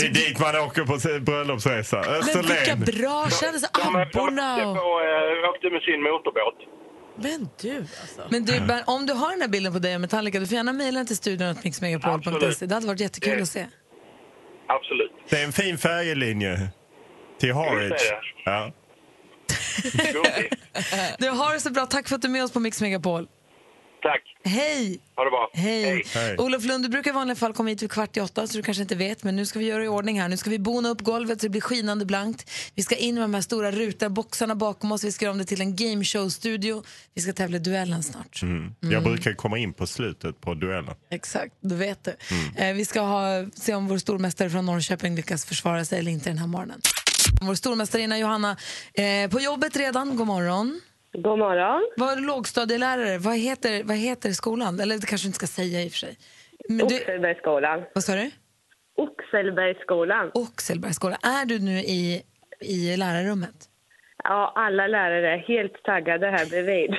[0.00, 1.96] Det är dit man åker på bröllopsresa.
[2.00, 3.26] Men vilka bra.
[3.40, 4.76] De eh, Abborna åkte, och...
[4.76, 6.58] på, eh, åkte med sin motorbåt.
[7.16, 8.22] Men du alltså.
[8.30, 10.54] Men du, Bernt, om du har den här bilden på dig och Metallica, du får
[10.56, 12.30] gärna mejla den till studion mixmegapol.se.
[12.30, 12.58] Absolut.
[12.68, 13.66] Det hade varit jättekul Det- att se.
[14.66, 15.12] Absolut.
[15.28, 16.68] Det är en fin färjelinje
[17.40, 18.02] till Harwich.
[18.44, 18.72] Ja.
[21.18, 21.86] Du har det så bra.
[21.86, 23.26] Tack för att du är med oss på Mix Megapol.
[24.02, 24.22] Tack.
[24.44, 25.00] Hej!
[25.16, 25.50] Ha det bra.
[25.52, 26.02] Hej.
[26.14, 26.36] Hej.
[26.38, 28.62] Olof Lund, du brukar i vanliga fall komma hit vid kvart i åtta så du
[28.62, 30.28] kanske inte vet, men nu ska vi göra i ordning här.
[30.28, 32.50] Nu ska vi bona upp golvet så det blir skinande blankt.
[32.74, 35.04] Vi ska in med de här stora rutor, boxarna bakom oss.
[35.04, 36.82] Vi ska göra om det till en gameshow-studio.
[37.14, 38.42] Vi ska tävla i duellen snart.
[38.42, 38.56] Mm.
[38.56, 38.74] Mm.
[38.80, 40.94] Jag brukar komma in på slutet på duellen.
[41.10, 42.16] Exakt, du vet det.
[42.30, 42.70] Mm.
[42.70, 46.30] Eh, vi ska ha, se om vår stormästare från Norrköping lyckas försvara sig eller inte
[46.30, 46.80] den här morgonen.
[47.40, 48.56] Vår stormästarinna Johanna,
[48.94, 50.16] eh, på jobbet redan.
[50.16, 50.80] God morgon.
[51.12, 51.82] God morgon.
[51.96, 53.18] Vad lågstadielärare?
[53.18, 54.80] Vad heter, vad heter skolan?
[54.80, 56.18] Eller det kanske du inte ska säga i och för sig.
[56.68, 57.84] Men du, Oxelbergsskolan.
[57.94, 58.30] vad sa du?
[58.96, 60.30] Oxelbergsskolan.
[60.34, 61.18] Oxelbergsskolan.
[61.22, 62.22] Är du nu i,
[62.60, 63.54] i lärarrummet?
[64.24, 66.90] Ja, alla lärare är helt taggade här bredvid.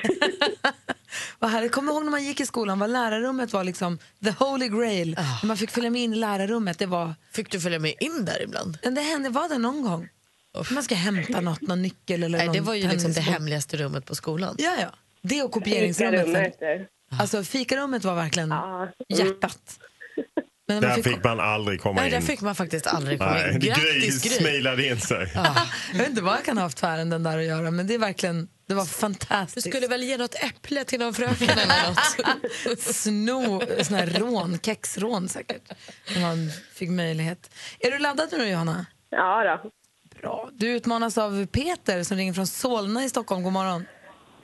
[1.38, 1.72] Vad härligt.
[1.72, 5.14] Kommer ihåg när man gick i skolan vad lärarrummet var liksom the holy grail?
[5.42, 6.78] När man fick följa med in i lärarrummet.
[6.78, 7.14] Det var...
[7.32, 8.78] Fick du följa med in där ibland?
[8.82, 10.08] Men Det hände, var det någon gång?
[10.70, 14.06] Man ska hämta något, någon nyckel eller Nej, det var ju liksom det hemligaste rummet
[14.06, 14.54] på skolan.
[14.58, 14.90] Ja, ja.
[15.22, 16.26] Det och kopieringsrummet.
[16.26, 16.88] Fikarummet.
[17.20, 18.54] Alltså fikarummet var verkligen
[19.08, 19.78] hjärtat.
[20.68, 22.20] Men Där fick- fick man aldrig komma Nej, in.
[22.20, 23.60] där fick man faktiskt aldrig komma Nej, in.
[23.60, 24.30] Grattis Gry!
[24.30, 25.32] smilade in sig.
[25.92, 27.94] Jag vet inte vad jag kan ha haft för ärenden där att göra, men det
[27.94, 29.68] är verkligen, det var Du fantastiskt.
[29.68, 31.88] skulle väl ge något äpple till någon fröken eller
[32.68, 32.80] något?
[32.80, 35.72] Sno, sån här rån, kexrån säkert.
[36.16, 37.50] Om man fick möjlighet.
[37.80, 38.86] Är du laddad nu Johanna?
[39.10, 39.70] Ja då.
[40.20, 40.48] Bra.
[40.52, 43.42] Du utmanas av Peter som ringer från Solna i Stockholm.
[43.42, 43.84] God morgon.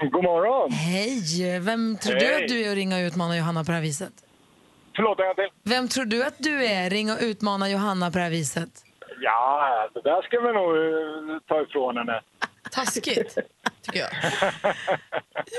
[0.00, 0.72] God morgon.
[0.72, 1.58] Hej!
[1.60, 2.44] Vem tror du Hej.
[2.44, 4.12] att du är att ringa och utmana Johanna på det här viset?
[4.96, 5.48] Förlåt, en till.
[5.62, 8.68] Vem tror du att du är ringa och utmana Johanna på det här viset?
[9.20, 12.20] Ja, det där ska vi nog eh, ta ifrån henne.
[12.70, 13.38] Taskigt,
[13.86, 14.10] tycker jag.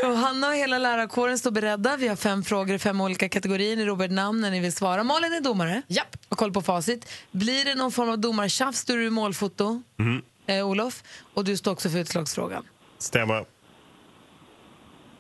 [0.04, 1.98] Johanna och hela lärarkåren står beredda.
[1.98, 3.76] Vi har fem frågor i fem olika kategorier.
[3.76, 5.04] Ni ropar ett namn när ni vill svara.
[5.04, 5.82] Malin är domare.
[5.88, 6.18] Japp.
[6.30, 7.12] Och koll på facit.
[7.32, 10.22] Blir det någon form av domartjafs, då är du målfoto, Mm.
[10.48, 11.04] eh, Olof.
[11.34, 12.66] Och du står också för utslagsfrågan.
[13.00, 13.46] Stämmer.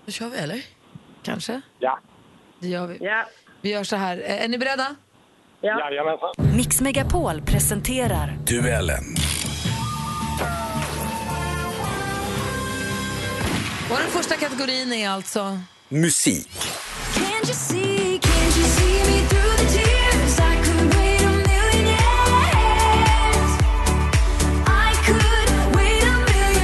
[0.05, 0.61] Då kör vi, eller?
[1.23, 1.61] Kanske?
[1.79, 1.99] Ja.
[2.59, 2.97] Det gör vi.
[3.01, 3.25] Ja.
[3.61, 4.17] Vi gör så här.
[4.25, 4.95] Eh, Är ni beredda?
[5.61, 5.79] Ja.
[5.79, 6.29] Jajamensan.
[6.57, 9.03] Mix Megapol presenterar Duellen.
[13.89, 15.59] Och den första kategorin är alltså...
[15.89, 16.49] Musik.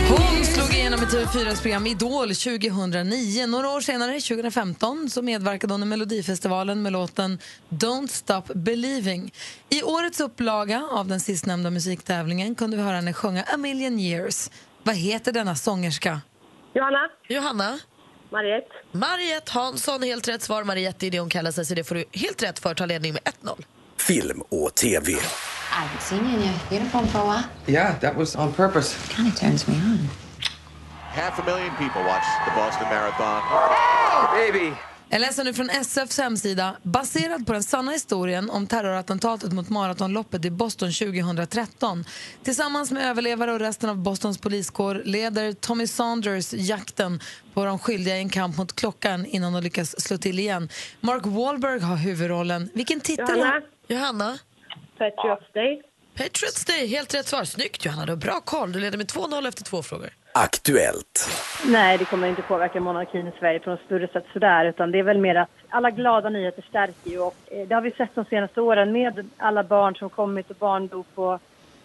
[0.09, 3.47] Hon slog igenom i TV4s program Idol 2009.
[3.47, 9.33] Några år senare, 2015, så medverkade hon i Melodifestivalen med låten Don't Stop Believing.
[9.69, 14.49] I årets upplaga av den sistnämnda musiktävlingen kunde vi höra henne sjunga A Million Years.
[14.83, 16.21] Vad heter denna sångerska?
[16.73, 17.09] Johanna.
[17.27, 17.79] Johanna?
[18.29, 18.67] Mariette.
[18.91, 20.63] Mariette Hansson, helt rätt svar.
[20.63, 22.73] Mariette är det hon kallar sig, så det får du helt rätt för.
[22.73, 23.63] Ta ledning med 1-0.
[23.97, 25.11] Film och TV.
[25.11, 25.15] I
[25.75, 27.75] haven't seen you in your uniform for a while.
[27.75, 28.95] Yeah, that was on purpose.
[29.15, 30.09] Kind of turns me on.
[31.13, 33.41] Half a million people watch the Boston Marathon.
[34.35, 34.77] Baby!
[35.13, 36.75] Jag läser nu från SFs hemsida.
[36.83, 42.05] Baserad på den sanna historien om terrorattentatet mot maratonloppet i Boston 2013.
[42.43, 47.19] Tillsammans med överlevare och resten av Bostons poliskår leder Tommy Saunders jakten
[47.53, 50.69] på de skyldiga i en kamp mot klockan innan de lyckas slå till igen.
[50.99, 52.69] Mark Wahlberg har huvudrollen.
[52.73, 53.61] Vilken titel Johanna.
[53.87, 54.37] Johanna?
[54.97, 55.81] Patriots Day.
[56.17, 57.43] Patriots Day, helt rätt svar.
[57.43, 58.71] Snyggt Johanna, du har bra koll.
[58.71, 60.09] Du leder med 2-0 efter två frågor.
[60.33, 61.29] Aktuellt.
[61.65, 64.65] Nej, det kommer inte påverka monarkin i Sverige på något större sätt sådär.
[64.65, 67.19] Utan det är väl mer att alla glada nyheter stärker ju.
[67.19, 70.55] Och eh, det har vi sett de senaste åren med alla barn som kommit och
[70.55, 71.39] barndop och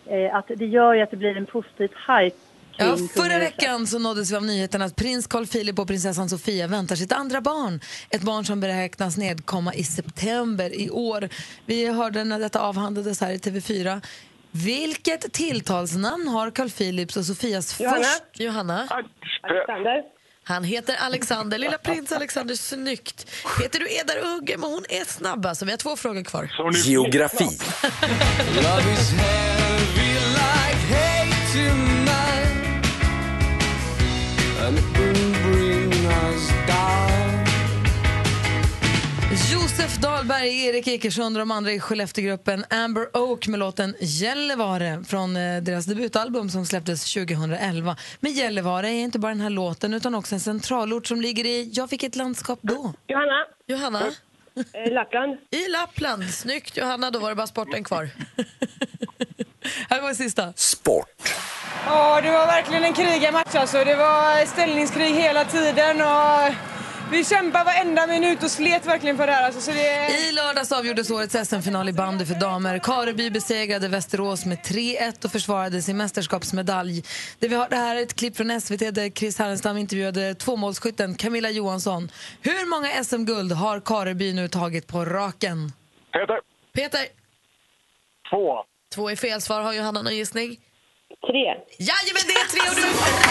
[0.06, 2.36] eh, att det gör ju att det blir en positiv hype
[2.80, 6.66] Ja, förra veckan så nåddes vi av nyheten att prins Carl Philip och prinsessan Sofia
[6.66, 7.80] väntar sitt andra barn.
[8.10, 11.28] Ett barn som beräknas nedkomma i september i år.
[11.66, 14.00] Vi hörde när detta avhandlades här i TV4.
[14.50, 18.04] Vilket tilltalsnamn har Carl Philips och Sofias Johanna?
[18.04, 18.40] först...
[18.40, 18.88] Johanna?
[19.42, 20.02] Alexander.
[20.44, 22.54] Han heter Alexander, lilla prins Alexander.
[22.54, 23.30] Snyggt.
[23.62, 25.64] Heter du Edar Ugge, men hon är snabb alltså.
[25.64, 26.50] Vi har två frågor kvar.
[26.84, 27.48] Geografi.
[39.46, 45.36] Josef Dahlberg, Erik Ekersund och de andra i Skellefteågruppen Amber Oak med låten Gällivare från
[45.36, 47.96] eh, deras debutalbum som släpptes 2011.
[48.20, 51.70] Men Gällivare är inte bara den här låten utan också en centralort som ligger i,
[51.72, 52.92] ja vilket landskap då?
[53.06, 53.44] Johanna.
[53.66, 54.02] Johanna?
[54.72, 55.36] Eh, Lappland.
[55.50, 56.24] I Lappland.
[56.34, 58.08] Snyggt Johanna, då var det bara sporten kvar.
[59.90, 60.52] Här går sista.
[60.56, 61.28] Sport.
[61.86, 63.84] Ja, det var verkligen en krigarmatch alltså.
[63.84, 66.54] Det var ställningskrig hela tiden och
[67.10, 69.46] vi kämpar varenda minut och slet verkligen för det här.
[69.46, 70.28] Alltså, så det är...
[70.28, 72.78] I lördags avgjordes årets SM-final i bandy för damer.
[72.78, 77.02] Kareby besegrade Västerås med 3-1 och försvarade sin mästerskapsmedalj.
[77.38, 81.14] Det vi har det här är ett klipp från SVT där Chris Härenstam intervjuade tvåmålsskytten
[81.14, 82.10] Camilla Johansson.
[82.42, 85.72] Hur många SM-guld har Kareby nu tagit på raken?
[86.12, 86.40] Peter.
[86.74, 87.06] Peter.
[88.30, 88.64] Två.
[88.94, 89.60] Två är fel svar.
[89.60, 90.56] Har Johanna någon gissning?
[91.26, 91.44] Tre.
[91.78, 92.88] Jajamän, det är tre och du är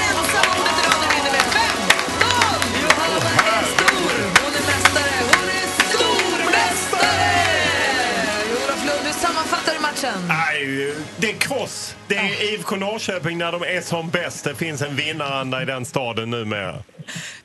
[0.10, 1.78] ensam om du vinner med fem,
[2.22, 2.82] noll!
[2.84, 3.47] Johanna
[9.72, 10.28] sammanfattar du matchen?
[10.28, 11.96] Nej, det är kross.
[12.08, 14.44] Det är IFK Norrköping när de är som bäst.
[14.44, 16.76] Det finns en vinnaranda i den staden numera.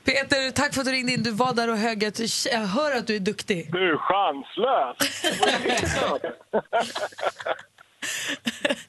[0.04, 1.22] Peter, tack för att du ringde in.
[1.22, 2.02] Du var där och högg.
[2.02, 3.72] ett- Jag hör att du är duktig.
[3.72, 5.22] Du är chanslös.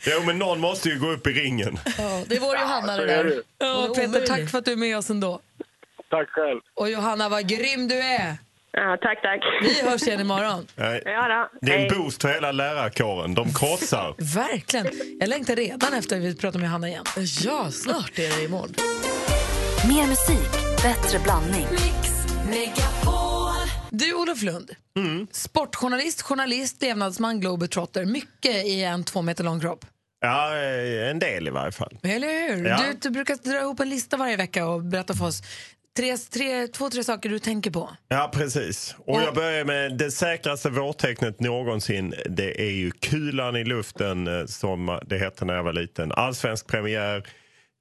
[0.05, 1.79] Jo, men någon måste ju gå upp i ringen.
[1.97, 3.41] Ja, det är vår Johanna det där.
[3.57, 5.39] Ja, Peter, tack för att du är med oss ändå.
[6.09, 6.59] Tack själv.
[6.75, 8.37] Och Johanna, vad grym du är!
[8.77, 9.41] Ja, tack, tack.
[9.61, 10.67] Vi hörs igen imorgon.
[10.75, 11.57] Nej, Ja, då.
[11.61, 11.87] Det är Hej.
[11.91, 13.33] en boost för hela lärarkåren.
[13.35, 14.15] De krossar.
[14.35, 14.87] Verkligen.
[15.19, 17.03] Jag längtar redan efter att vi pratar med Johanna igen.
[17.43, 18.73] Ja, snart är det imorgon.
[19.87, 20.51] Mer musik,
[20.83, 21.67] bättre blandning.
[23.89, 24.71] Du, Olof Lund.
[25.31, 28.05] Sportjournalist, journalist, levnadsman, globetrotter.
[28.05, 29.85] Mycket i en två meter lång kropp.
[30.21, 30.55] Ja,
[31.09, 31.97] en del i varje fall.
[32.03, 32.65] Eller hur?
[32.65, 32.77] Ja.
[32.77, 35.41] Du, du brukar dra ihop en lista varje vecka och berätta för oss
[35.97, 37.89] tre, tre, två, tre saker du tänker på.
[38.07, 38.95] Ja, precis.
[38.97, 42.13] Och jag börjar med det säkraste vårtecknet någonsin.
[42.29, 46.11] Det är ju kulan i luften eh, som det hette när jag var liten.
[46.11, 47.23] Allsvensk premiär,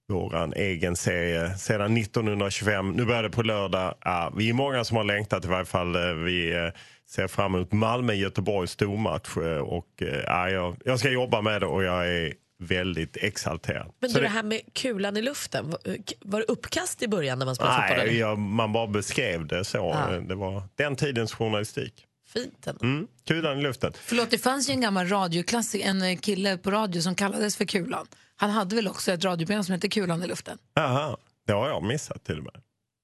[0.09, 2.91] våran egen serie sedan 1925.
[2.93, 3.95] Nu börjar det på lördag.
[4.05, 5.97] Ja, vi är många som har längtat i varje fall.
[5.97, 6.69] Eh, Vi eh,
[7.11, 9.37] ser fram emot Malmö-Göteborg stormatch.
[9.63, 9.89] Och,
[10.27, 12.33] ja, jag, jag ska jobba med det och jag är
[12.67, 13.93] väldigt exalterad.
[14.01, 15.75] Men du, det här med kulan i luften,
[16.21, 17.97] var- det uppkast i början när man spelade fotboll?
[17.97, 18.21] Nej, eller?
[18.21, 19.79] jag, man bara beskrev det så.
[19.79, 20.21] Ja.
[20.21, 22.07] Det var den tidens journalistik.
[22.33, 22.85] Fint ändå.
[22.85, 23.93] Mm, kulan i luften.
[24.01, 27.65] Förlåt, det fanns ju en gammal radioklassik, en eh, kille på radio som kallades för
[27.65, 28.07] Kulan.
[28.37, 30.59] Han hade väl också ett radioprogram som hette Kulan i luften?
[30.77, 32.55] Aha, det har jag missat till och med.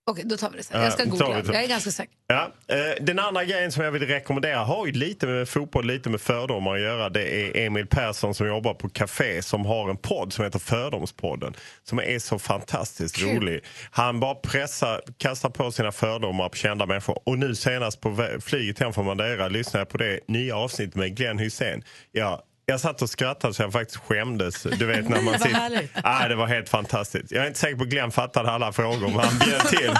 [0.08, 0.82] Okej, då tar vi det sen.
[0.82, 1.42] Jag ska Ja, googla.
[1.54, 2.14] Jag är ganska säker.
[2.26, 6.10] Ja, eh, den andra grejen som jag vill rekommendera har ju lite med fotboll, lite
[6.10, 7.08] med fördomar att göra.
[7.08, 11.54] Det är Emil Persson som jobbar på Café som har en podd som heter Fördomspodden.
[11.84, 13.36] Som är så fantastiskt Kul.
[13.36, 13.60] rolig.
[13.90, 17.18] Han bara pressar, kastar på sina fördomar på kända människor.
[17.24, 21.16] Och nu senast på flyget hem från Madeira lyssnade jag på det nya avsnittet med
[21.16, 21.82] Glenn Hysén.
[22.12, 24.62] Ja, jag satt och skrattade så jag faktiskt skämdes.
[24.62, 25.88] Du vet när man sitter...
[26.02, 27.32] Ah, det var helt fantastiskt.
[27.32, 29.90] Jag är inte säker på att Glenn fattade alla frågor men han bjöd till.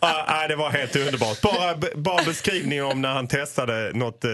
[0.00, 1.40] Ah, ah, det var helt underbart.
[1.40, 4.30] Bara, bara beskrivning om när han testade något eh,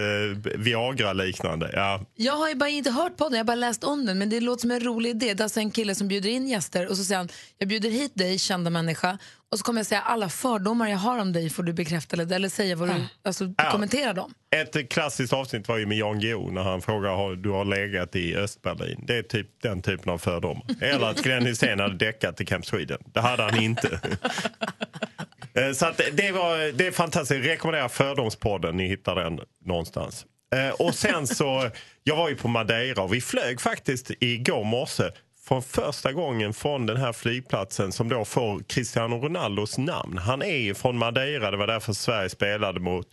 [0.55, 1.69] Viagra-liknande.
[1.73, 2.01] Ja.
[2.15, 4.17] Jag har ju bara inte hört på den, jag har bara läst om den.
[4.17, 5.33] Men det låter som en rolig idé.
[5.33, 7.89] Det är alltså en kille som bjuder in gäster och så säger han, jag bjuder
[7.89, 9.17] hit dig, kända människa.
[9.51, 12.35] Och så kommer jag säga alla fördomar jag har om dig får du bekräfta eller,
[12.35, 13.71] eller säga vad du, alltså Ja.
[13.71, 14.33] kommentera dem.
[14.55, 18.15] Ett klassiskt avsnitt var ju med Jan Guillou när han frågar om du har legat
[18.15, 19.03] i Östberlin.
[19.07, 20.63] Det är typ den typen av fördomar.
[20.81, 22.99] Eller att Glenn Hysén hade däckat i Camp Sweden.
[23.13, 23.99] Det hade han inte.
[25.53, 27.45] Eh, Så att det, var, det är fantastiskt.
[27.45, 28.77] Jag rekommenderar Fördomspodden.
[28.77, 30.25] Ni hittar den någonstans.
[30.55, 31.69] Eh, Och sen så,
[32.03, 35.03] jag var ju på Madeira och vi flög faktiskt igår morse
[35.51, 40.17] från första gången från den här flygplatsen som då får Cristiano Ronaldos namn.
[40.17, 43.07] Han är ju från Madeira, det var därför Sverige spelade mot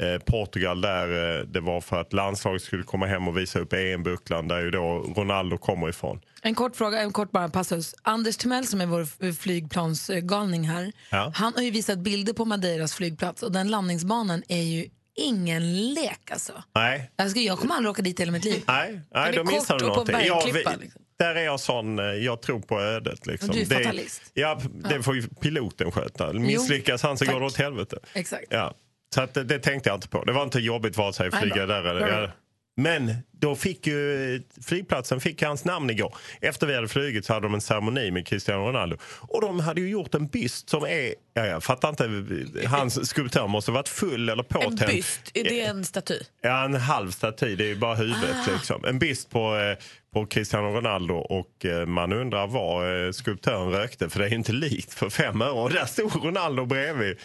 [0.00, 1.38] eh, Portugal där.
[1.38, 4.70] Eh, det var för att landslaget skulle komma hem och visa upp EM-bucklan där ju
[4.70, 6.20] då Ronaldo kommer ifrån.
[6.42, 7.94] En kort fråga, en kort bara passus.
[8.02, 11.32] Anders Timell som är vår flygplansgalning här, Ja.
[11.34, 16.30] han har ju visat bilder på Madeiras flygplats och den landningsbanan är ju ingen lek
[16.32, 16.52] alltså.
[16.74, 18.62] Nej, Jag, ska, jag kommer aldrig åka dit hela mitt liv.
[18.66, 20.16] Nej, nej då missar du någonting.
[20.16, 21.02] Bergklippa, vi- liksom.
[21.18, 23.26] Där är jag sån, eh, jag tror på ödet.
[23.26, 23.48] Liksom.
[23.50, 24.22] Du är Det- fatalist.
[24.34, 26.32] Ja, det får ju piloten sköta.
[26.32, 27.98] Misslyckas han så går det åt helvete.
[28.14, 28.46] Exakt.
[28.50, 28.74] Ja.
[29.14, 30.24] Så att, det, det tänkte jag inte på.
[30.24, 32.32] Det var inte jobbigt vare sig att flyga där eller...
[32.78, 36.14] Men då fick ju flygplatsen fick hans namn igår.
[36.40, 38.96] Efter vi hade flugit så hade de en ceremoni med Cristiano Ronaldo.
[39.20, 41.14] Och de hade ju gjort en byst som är...
[41.34, 42.66] Ja, jag fattar inte.
[42.68, 44.90] Hans skulptör måste ha varit full eller En påtänd.
[44.90, 46.18] byst, är det en staty?
[46.42, 47.56] Ja, en halv staty.
[47.56, 48.36] Det är ju bara huvudet.
[48.48, 48.52] Ah.
[48.52, 48.84] Liksom.
[48.84, 54.08] En byst på, eh, på Cristiano Ronaldo och eh, man undrar vad eh, skulptören rökte
[54.08, 55.62] för det är inte likt för fem år.
[55.62, 57.16] Och där stod Ronaldo bredvid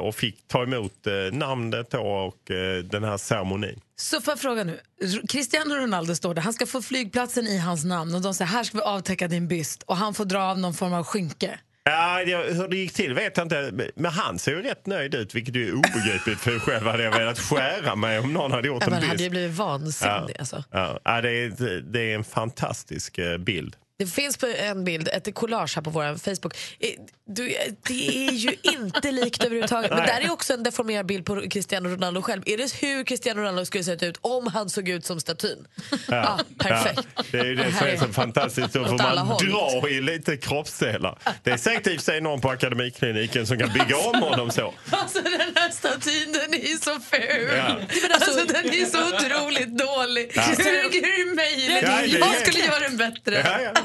[0.00, 3.80] och fick ta emot eh, namnet och eh, den här ceremonin.
[3.96, 4.80] Så får jag fråga nu.
[5.28, 8.64] Cristiano Ronaldo står där, han ska få flygplatsen i hans namn och de säger här
[8.64, 11.58] ska vi avtäcka din byst och han får dra av någon form av skynke.
[11.86, 13.72] Ja, det- hur det gick till vet jag inte.
[13.96, 17.38] Men han ser ju rätt nöjd ut, vilket är obegripligt för själv hade jag velat
[17.38, 19.08] skära mig om någon hade gjort Ja, en byst.
[19.10, 20.12] hade ju blivit vansinnig.
[20.34, 20.38] Ja.
[20.38, 20.64] Alltså.
[20.70, 23.76] Ja, ja, det, är, det är en fantastisk eh, bild.
[23.98, 26.54] Det finns på en bild, ett collage här på vår Facebook.
[26.80, 26.88] Eh,
[27.26, 27.54] Du,
[27.88, 29.90] det är ju inte likt överhuvudtaget.
[29.90, 32.42] Men där är också en deformerad bild på Cristiano Ronaldo själv.
[32.46, 35.66] Är det hur Cristiano Ronaldo skulle sett ut om han såg ut som statyn?
[36.08, 37.08] Ja, perfekt.
[37.16, 38.72] Ja, det är ju det som är så fantastiskt.
[38.72, 39.46] Då får man håll.
[39.80, 41.18] dra i lite kroppsdelar.
[41.42, 44.74] Det är säkert i sig någon på akademikliniken som kan bygga om honom så.
[44.90, 47.48] Alltså den här statyn den är ju så ful.
[47.56, 47.76] Ja.
[48.02, 50.32] Men alltså, den är så otroligt dålig.
[50.34, 50.42] Ja.
[50.42, 51.82] Hur, hur är det möjligt?
[51.82, 53.34] Ja, det är- Jag skulle göra den bättre.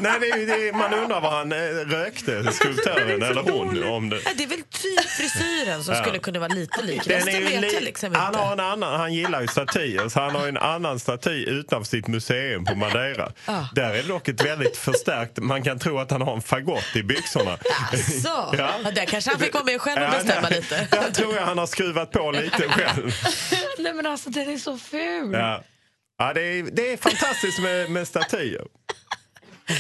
[0.04, 0.18] Ja, ja.
[0.20, 1.58] Nej, det är, det är, man undrar vad han eh,
[1.98, 3.84] rökte, skulptören eller hon.
[3.84, 4.20] Om det.
[4.26, 6.02] Ja, det är väl typ frisyren som Ja.
[6.04, 7.02] skulle kunna vara lite lik.
[7.06, 8.40] Den är Resten ju vet li- jag liksom han, inte.
[8.40, 11.88] har en annan, han gillar ju statyer, så han har ju en annan staty utanför
[11.90, 13.32] sitt museum på Madeira.
[13.46, 13.68] Ja.
[13.76, 15.38] Där är det dock ett väldigt förstärkt...
[15.38, 17.58] Man kan tro att han har en fagott i byxorna.
[18.24, 18.54] Så.
[18.58, 18.92] Ja.
[18.96, 20.88] där kanske han fick vara med själv och Ja, bestämma där- lite.
[20.92, 23.12] Där tror jag han har skruvat på lite själv.
[23.80, 25.34] Nej men alltså den är så ful.
[25.34, 25.64] Ja.
[26.18, 28.66] Ja, det, är, det är fantastiskt med, med statyer.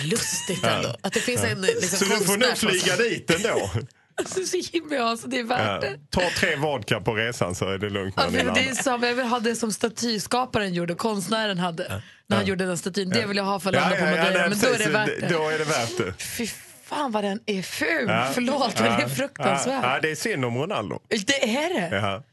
[0.03, 0.69] Lustigt Ja.
[0.69, 0.95] ändå.
[1.01, 3.71] Att det finns en liksom, Så du får som- flyga dit ändå.
[4.17, 5.89] Alltså så himla alltså, det är värt Ja.
[5.89, 5.97] det.
[6.09, 9.25] Ta tre vodka på resan så är det lugnt Ja, det är som, jag vill
[9.25, 13.09] ha det som statyskaparen gjorde, konstnären hade när han gjorde den statyn.
[13.09, 14.23] Det vill jag ha för att landa på Madeira.
[14.23, 14.93] nej, men då är det precis.
[14.93, 15.27] värt det.
[15.27, 16.23] Då är det värt det.
[16.23, 16.47] Fy
[16.83, 18.05] fan vad den är ful.
[18.07, 18.31] Ja.
[18.33, 19.09] Förlåt men det är Ja.
[19.09, 19.83] fruktansvärt.
[19.83, 20.99] Ja, ja, det är synd om Ronaldo.
[21.07, 22.23] Det är det.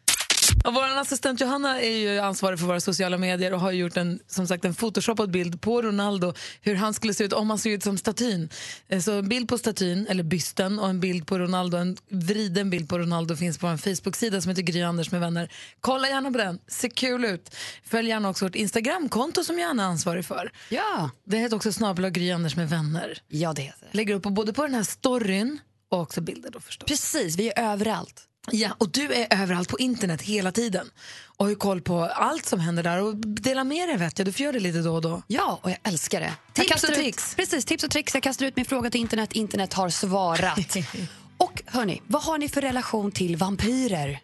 [0.67, 4.21] Och vår assistent Johanna är ju ansvarig för våra sociala medier och har gjort en,
[4.27, 7.73] som sagt, en photoshopad bild på Ronaldo, hur han skulle se ut om han såg
[7.73, 8.49] ut som statyn.
[8.89, 12.71] Eh, Så en bild på statyn, eller bysten, och en bild på Ronaldo, en vriden
[12.71, 15.53] bild på Ronaldo finns på en Facebook-sida som heter Gry Anders med vänner.
[15.81, 17.55] Kolla gärna på den, ser kul ut.
[17.85, 20.53] Följ gärna också vårt Instagramkonto som Johanna är ansvarig för.
[20.69, 21.11] Ja.
[21.27, 23.19] Det heter också snabel Gry Anders med vänner.
[23.29, 23.97] Ja, det heter det.
[23.97, 25.59] Lägger upp både på den här storyn
[25.91, 26.87] och också bilder då förstås.
[26.87, 28.23] Precis, vi är överallt.
[28.53, 30.91] Ja, och du är överallt på internet hela tiden
[31.37, 34.27] och har koll på allt som händer där och delar med dig vet jag.
[34.27, 35.23] Du får göra det lite då och då.
[35.27, 36.33] Ja, och jag älskar det.
[36.53, 37.35] Tips och ut- tricks.
[37.35, 38.15] Precis, tips och tricks.
[38.15, 39.33] Jag kastar ut min fråga till internet.
[39.33, 40.77] Internet har svarat.
[41.37, 44.21] och hörni, vad har ni för relation till vampyrer?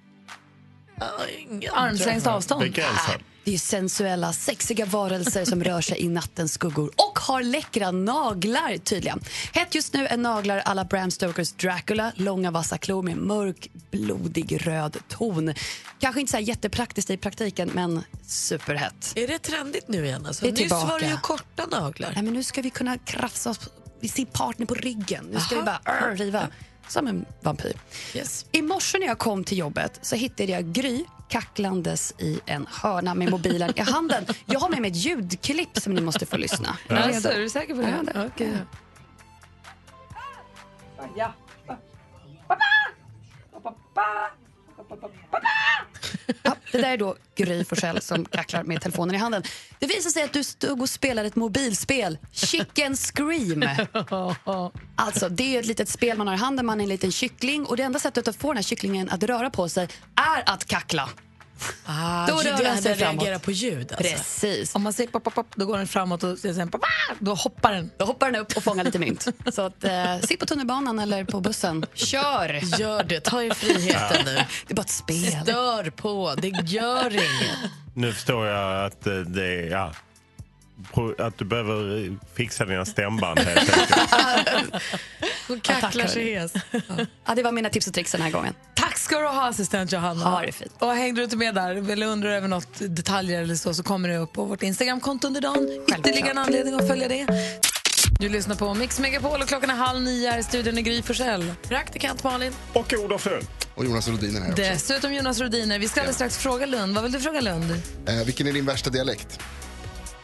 [1.72, 2.62] Armslängds avstånd.
[2.62, 3.20] Begränsad.
[3.44, 8.76] Det är sensuella, sexiga varelser som rör sig i nattens skuggor och har läckra naglar
[8.76, 9.20] tydligen.
[9.52, 14.66] Hett just nu är naglar alla Bram Stokers Dracula, långa vassa klor med mörk, blodig
[14.66, 15.54] röd ton.
[15.98, 19.12] Kanske inte så jättepraktiskt i praktiken, men superhett.
[19.16, 20.26] Är det trendigt nu igen?
[20.26, 20.44] Alltså?
[20.44, 22.12] Det är Nyss var det ju korta naglar.
[22.14, 23.60] Nej, men nu ska vi kunna krafsa oss
[24.00, 25.24] vid sin partner på ryggen.
[25.32, 25.60] Nu ska Aha.
[25.62, 26.48] vi bara arr, riva
[26.88, 27.72] som en vampyr.
[28.14, 28.46] Yes.
[28.52, 33.14] I morse när jag kom till jobbet så hittade jag Gry kacklandes i en hörna
[33.14, 34.24] med mobilen i handen.
[34.46, 36.76] Jag har med mig ett ljudklipp som ni måste få lyssna.
[36.88, 37.88] Är ni Alltså, är du säker på det?
[38.06, 38.56] Ja, det- Okej.
[41.16, 41.34] Ja.
[46.42, 49.42] Ja, det där är då Gry Forssell som kacklar med telefonen i handen.
[49.78, 53.64] Det visar sig att du stod och spelade ett mobilspel, Chicken Scream.
[54.96, 57.66] Alltså, det är ett litet spel man har i handen, man är en liten kyckling
[57.66, 59.88] och det enda sättet att få den här kycklingen att röra på sig
[60.36, 61.08] är att kackla.
[61.86, 63.22] Ah, Då rör den sig framåt.
[63.22, 63.92] reagera på ljud.
[63.92, 64.12] Alltså.
[64.14, 64.74] Precis.
[64.74, 67.34] Om man säger pop, pop, pop, då går den framåt och sen pop, pop, då
[67.34, 67.90] hoppar den.
[67.98, 69.28] Då hoppar den upp och fångar lite mynt.
[69.52, 71.86] Så att, eh, sitt på tunnelbanan eller på bussen.
[71.94, 72.78] Kör!
[72.80, 74.34] Gör det, ta er friheten nu.
[74.66, 75.32] Det är bara ett spel.
[75.42, 77.70] Stör på, det gör inget.
[77.94, 79.70] Nu förstår jag att eh, det är...
[79.70, 79.92] Ja,
[81.18, 83.90] att du behöver eh, fixa dina stämband helt enkelt.
[85.48, 86.52] Hon tack, kacklar sig hes.
[87.26, 88.54] Ja, det var mina tips och tricks den här gången.
[88.74, 90.24] Tack ska du ha assistent Johanna.
[90.24, 90.72] Ha det fint.
[90.78, 94.08] Och hängde du inte med där eller undrar över något detaljer eller så så kommer
[94.08, 95.84] det upp på vårt Instagramkonto under dagen.
[95.98, 97.26] Ytterligare en anledning att följa det.
[98.20, 101.02] Du lyssnar på Mix Megapol och klockan är halv nio här i studion i Gry
[101.02, 101.52] Forssell.
[101.68, 102.52] Praktikant Malin.
[102.72, 103.46] Och Olof Lund.
[103.74, 104.62] Och Jonas Rhodiner här också.
[104.62, 105.78] Dessutom Jonas Rodiner.
[105.78, 106.94] Vi ska alldeles strax fråga Lund.
[106.94, 107.82] Vad vill du fråga Lund?
[108.06, 109.40] Eh, vilken är din värsta dialekt?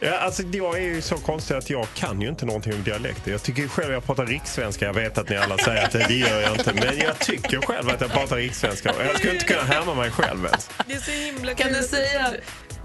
[0.01, 3.31] Ja, alltså, jag är ju så konstig att jag kan ju inte någonting om dialekter.
[3.31, 4.85] Jag tycker ju själv att jag pratar rikssvenska.
[4.85, 6.73] Jag vet att ni alla säger att det, det gör jag inte.
[6.73, 8.93] Men jag tycker själv att jag pratar rikssvenska.
[9.07, 10.69] Jag skulle inte kunna härma mig själv ens.
[10.87, 12.31] Det är så himla Kan kul du att- säga,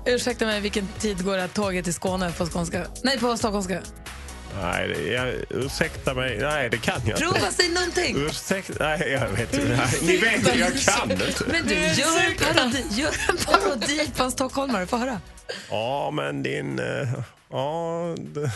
[0.07, 2.87] ursäkta mig, vilken tid går det tåget till Skåne på skånska?
[3.03, 3.81] Nej, på stockholmska.
[4.63, 6.39] Nej, det, jag, ursäkta mig.
[6.39, 7.53] Nej, det kan jag Prova, inte.
[7.53, 8.17] säg någonting.
[8.27, 9.69] Ursäkta, nej, jag vet inte.
[9.77, 11.27] Nej, Ni vet att jag kan inte.
[11.47, 14.87] Men du, gör en parodi, gör en parodi på en stockholmare.
[14.87, 15.21] Få höra.
[15.71, 16.79] Ja, men din...
[16.79, 17.09] eh,
[17.51, 18.51] Ja, det,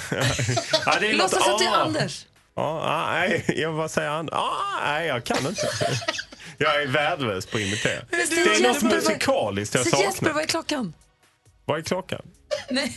[0.87, 1.83] ja, det är något- Låtsas att det är.
[1.83, 2.27] Anders.
[2.57, 4.29] Ja, nej, jag bara säger an...
[4.33, 4.51] ah,
[4.85, 5.69] Nej, jag kan inte.
[6.59, 8.01] Jag är värdelös på att imitera.
[8.11, 10.33] Det är något vad- musikaliskt jag Säg Jesper, saknar.
[10.33, 10.93] vad är klockan?
[11.65, 12.23] Vad är klockan?
[12.71, 12.97] Nej.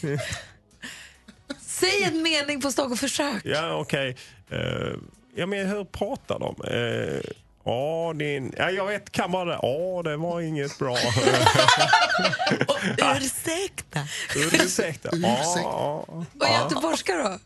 [1.82, 3.41] Säg en mening på stock och försök.
[3.45, 4.17] Ja, okej.
[4.49, 4.59] Eh,
[5.36, 6.55] ja, men hur pratar de?
[6.67, 7.21] Eh,
[7.63, 8.53] Ja, din...
[8.57, 9.59] ja, jag vet, kan bara det.
[9.61, 10.97] Ja, det var inget bra.
[13.17, 13.99] Ursäkta.
[14.36, 15.09] Ursäkta.
[15.13, 16.61] Ja, ja, Vad är ja.
[16.63, 17.39] göteborgska då?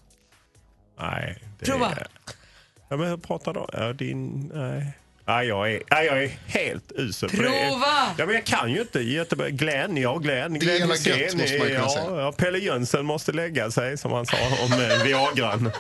[1.00, 1.38] Nej.
[1.60, 1.98] Det Prova.
[2.90, 3.70] Ja, men hur pratar då?
[3.74, 4.52] Ja, din...
[4.54, 4.92] Nej.
[5.28, 7.42] Nej, jag är, nej, jag är helt usel på det.
[7.42, 8.16] Prova!
[8.18, 9.52] Ja, men jag kan ju inte Göteborg.
[9.52, 10.54] Glenn, ja Glenn.
[10.54, 12.22] Det är Glenn jävla gött, måste man kunna ja, säga.
[12.22, 15.72] ja, Pelle Jönsson måste lägga sig, som han sa om eh, Viagran.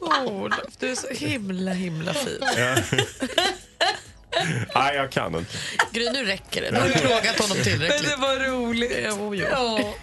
[0.26, 2.38] Olof, du är så himla himla fin.
[2.40, 2.76] Ja.
[4.74, 5.56] nej, jag kan inte.
[5.92, 6.70] Gry, nu räcker det.
[6.70, 8.10] Nu har du plågat honom Men tillräckligt.
[8.10, 8.98] det var roligt.
[9.50, 9.94] Ja.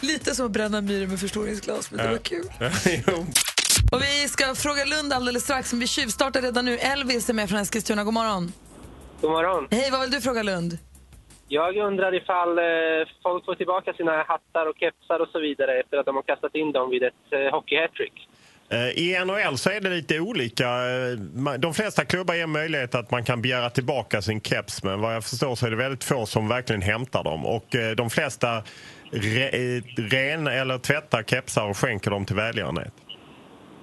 [0.00, 2.50] Lite som att bränna myror med förstoringsglas, men det var kul.
[3.92, 6.78] Och vi ska fråga Lund alldeles strax, men vi tjuvstartar redan nu.
[6.78, 8.04] Elvis är med från Eskilstuna.
[8.04, 8.52] God morgon.
[9.20, 9.68] God morgon.
[9.70, 10.78] Hej, vad vill du fråga Lund?
[11.48, 12.64] Jag undrar ifall eh,
[13.22, 16.54] folk får tillbaka sina hattar och kepsar och så vidare efter att de har kastat
[16.54, 18.16] in dem vid ett eh, hockey-hattrick.
[18.68, 20.68] Eh, I NHL så är det lite olika.
[21.58, 25.24] De flesta klubbar ger möjlighet att man kan begära tillbaka sin keps men vad jag
[25.24, 27.46] förstår så är det väldigt få som verkligen hämtar dem.
[27.46, 27.66] Och
[27.96, 28.62] de flesta
[29.10, 29.50] re,
[29.96, 32.92] ren eller tvättar kepsar och skänker dem till välgörenhet.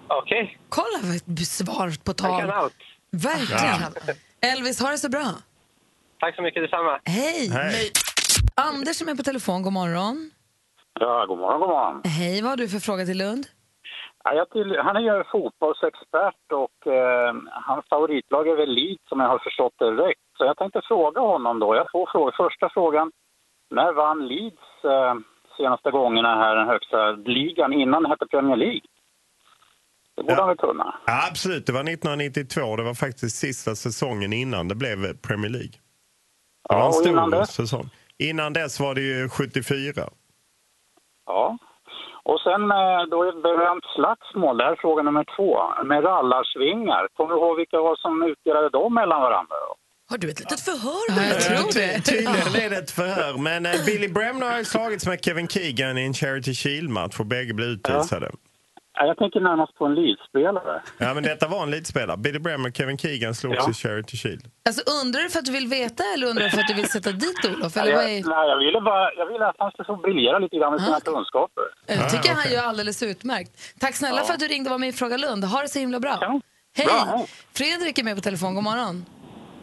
[0.09, 0.57] Okej.
[0.69, 2.69] Kolla vad ett svar på tal.
[3.11, 4.15] Verkligen.
[4.41, 5.27] Elvis, ha det så bra.
[6.19, 6.99] Tack så mycket detsamma.
[7.05, 7.49] Hej.
[7.49, 7.91] Hej.
[8.55, 10.31] Anders som är på telefon, god morgon.
[10.99, 12.01] Ja, god morgon, god morgon.
[12.05, 13.45] Hej, vad har du för fråga till Lund?
[14.23, 19.19] Ja, jag till, han är ju fotbollsexpert och eh, hans favoritlag är väl Leeds som
[19.19, 20.25] jag har förstått det rätt.
[20.37, 21.75] Så jag tänkte fråga honom då.
[21.75, 22.33] Jag har två frågor.
[22.37, 23.11] Första frågan.
[23.69, 25.15] När vann Leeds eh,
[25.57, 28.81] senaste gångerna här den högsta ligan innan det hette Premier League?
[30.19, 30.95] Det borde han väl kunna.
[31.05, 32.75] Ja, absolut, det var 1992.
[32.75, 35.71] Det var faktiskt sista säsongen innan det blev Premier League.
[36.69, 37.49] Det var Ja, en och stor innan dess?
[37.51, 37.89] säsong.
[38.17, 40.09] Innan dess var det ju 74.
[41.25, 41.57] Ja.
[42.23, 44.57] Och sen eh, då är det berömt slagsmål.
[44.57, 45.83] Det här är fråga nummer två.
[45.83, 47.07] Med rallarsvingar.
[47.13, 49.55] Kommer du ihåg vilka var som utdelade dem mellan varandra?
[49.67, 49.75] Då?
[50.09, 51.03] Har du ett litet förhör?
[51.09, 52.01] Ja, jag tror det.
[52.01, 53.37] Tydligen är det ett förhör.
[53.37, 57.25] Men eh, Billy Bremner har ju slagits med Kevin Keegan i en Charity Shield-match och
[57.25, 58.25] bägge blev utvisade.
[58.31, 58.37] Ja,
[58.93, 60.81] Jag tänker närmast på en Leeds-spelare.
[60.97, 62.17] Ja, men detta var en elitspelare.
[62.17, 63.69] Billy Bremner och Kevin Keegan slogs Ja.
[63.71, 64.41] i Charity Shield.
[64.67, 66.89] Alltså, undrar du för att du vill veta eller undrar du för att du vill
[66.89, 67.75] sätta dit Olof?
[67.75, 68.23] Ja, Eller vad jag, är...
[68.23, 70.99] nej, jag, ville bara, jag ville att han skulle få briljera lite grann med sina
[70.99, 71.63] kunskaper.
[71.87, 73.51] Jag tycker han gör alldeles utmärkt.
[73.79, 74.23] Tack snälla Ja.
[74.23, 75.43] för att du ringde och var med i Fråga Lund.
[75.43, 76.41] Ha det så himla bra.
[76.77, 76.85] Hej!
[76.85, 77.25] Bra, hej.
[77.57, 78.55] Fredrik är med på telefon.
[78.55, 79.05] God morgon.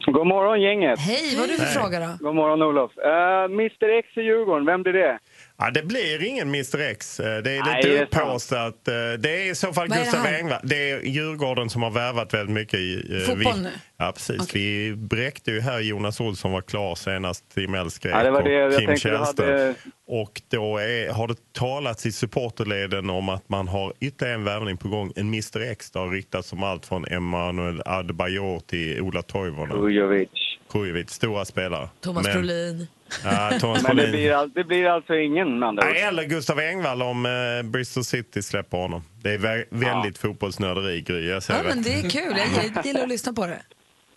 [0.07, 0.99] God morgon gänget.
[1.01, 2.11] Hej, vad har du för fråga då?
[2.27, 2.91] God morgon Olof.
[2.99, 5.19] Uh, Mr X i Djurgården, vem blir det?
[5.59, 7.21] Ja, det blir ingen Mr X.
[7.21, 8.89] Eh, Det är Nej, lite upphaussat.
[8.89, 10.27] Eh, Det är i så fall Vad är det Gustav?
[10.27, 10.61] Engvall.
[10.63, 13.17] Det är Djurgården som har värvat väldigt mycket i...
[13.17, 13.71] eh, Fotboll vi, nu?
[13.97, 14.55] Ja, precis.
[14.55, 17.45] Vi bräckte ju här Jonas Olsson var klar senast.
[17.55, 19.51] Tim Elfsgrek Ja, det var det jag och Kim Källström.
[19.51, 19.75] hade-
[20.09, 24.77] Och då är, har det talats i supporterleden om att man har ytterligare en värvning
[24.77, 25.13] på gång.
[25.17, 25.91] En Mr X.
[25.91, 29.77] Det har ryktats om allt från Emanuel Adebayor till Ola Toivonen.
[29.77, 30.29] Kujovic.
[30.73, 31.89] Kujovic, stora spelare.
[32.01, 32.87] Thomas Men- Brolin.
[33.25, 35.85] Ja, Thomas Men det blir, all, det blir alltså ingen med andra.
[35.85, 39.03] Nej, eller Gustav Engvall om eh, Bristol City släpper honom.
[39.23, 41.27] Det är vä- väldigt fotbollsnörderi, Gry.
[41.29, 42.37] Jag Ja, säger men det är kul.
[42.75, 43.63] Jag, gillar att lyssna på det.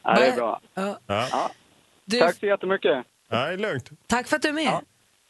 [0.04, 0.62] Ja, det är bra.
[0.74, 1.00] Ja.
[1.08, 1.52] Ja.
[2.06, 3.06] Du, Tack så jättemycket.
[3.30, 3.90] Ja, det är lugnt.
[4.08, 4.80] tack för att du är med.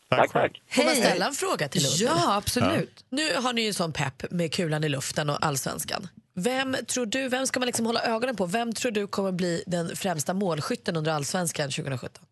[0.10, 0.62] Tack, tack.
[0.72, 1.93] Får man ställa en fråga till Lund?
[1.97, 3.05] Ja, absolut.
[3.10, 6.07] Nu har ni ju en sån pepp med kulan i luften och allsvenskan.
[6.36, 8.45] Vem tror du, vem ska man liksom hålla ögonen på?
[8.45, 12.24] Vem tror du kommer bli den främsta målskytten under allsvenskan 2017?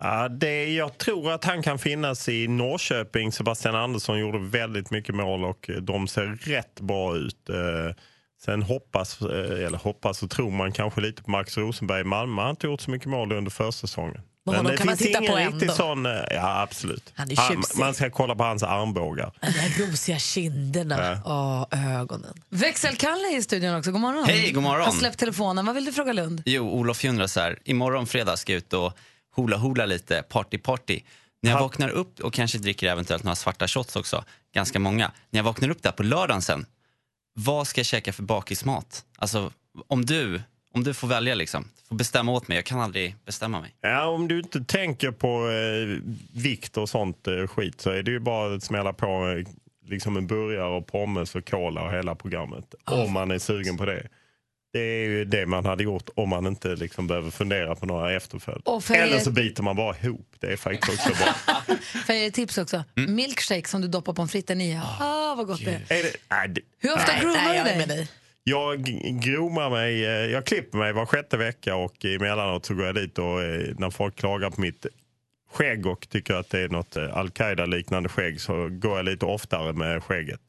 [0.00, 3.32] Ja, det, jag tror att han kan finnas i Norrköping.
[3.32, 7.48] Sebastian Andersson gjorde väldigt mycket mål och eh, de ser rätt bra ut.
[7.48, 7.96] Eh,
[8.44, 12.34] Sen hoppas, eh, eller hoppas och tror man kanske lite på Max Rosenberg i Malmö.
[12.42, 14.20] Han har inte gjort så mycket mål under försäsongen.
[14.46, 15.72] Men honom det kan man finns titta ingen på riktig ändå.
[15.74, 16.04] sån...
[16.30, 17.12] Ja, absolut.
[17.14, 17.78] Han är Han- tjusig.
[17.80, 19.32] man ska kolla på hans armbågar.
[19.40, 21.60] De där rosiga kinderna Ja.
[21.62, 22.34] och ögonen.
[22.48, 23.90] Växelkalle är i studion också.
[23.92, 24.24] God morgon.
[24.24, 24.84] Hej, god morgon.
[24.84, 25.66] Har släppt telefonen.
[25.66, 26.42] Vad vill du fråga Lund?
[26.46, 27.58] Jo, Olof undrar så här.
[27.64, 28.92] Imorgon fredag ska jag ut och
[29.34, 31.02] hula-hula lite, party-party.
[31.42, 34.24] När jag vaknar upp och kanske dricker eventuellt några svarta shots också,
[34.54, 35.12] ganska många.
[35.30, 36.66] När jag vaknar upp där på lördagen sen,
[37.34, 39.04] vad ska jag käka för bakismat?
[39.18, 39.52] Alltså,
[39.86, 40.42] om du,
[40.74, 42.56] om du får välja liksom, får bestämma åt mig.
[42.58, 43.74] Jag kan aldrig bestämma mig.
[43.80, 46.12] Ja, om du inte tänker på eh,
[46.42, 49.46] vikt och sånt eh, skit så är det ju bara att smälla på eh,
[49.90, 52.74] liksom en burgare och pommes och cola och hela programmet.
[52.84, 54.08] Om man är sugen på det.
[54.74, 58.12] Det är ju det man hade gjort om man inte liksom behöver fundera på några
[58.16, 58.62] efterföljd.
[58.64, 60.34] Och för Eller er- så biter man bara ihop.
[60.40, 61.34] Det är faktiskt också bra.
[62.06, 62.84] Får jag tips också?
[62.94, 64.80] Milkshake som du doppar pommes fritesen i.
[65.00, 65.98] Ah, vad gott det är.
[65.98, 67.20] är det, det, Hur ofta nej.
[67.20, 67.78] groomar Nej, du dig?
[67.78, 68.08] med dig.
[68.44, 72.86] Jag g- gromar mig, eh, jag klipper mig var sjätte vecka och emellanåt så går
[72.86, 74.86] jag dit och eh, när folk klagar på mitt
[75.52, 79.72] skägg och tycker att det är något eh, Al-Qaida-liknande skägg så går jag lite oftare
[79.72, 80.40] med skägget.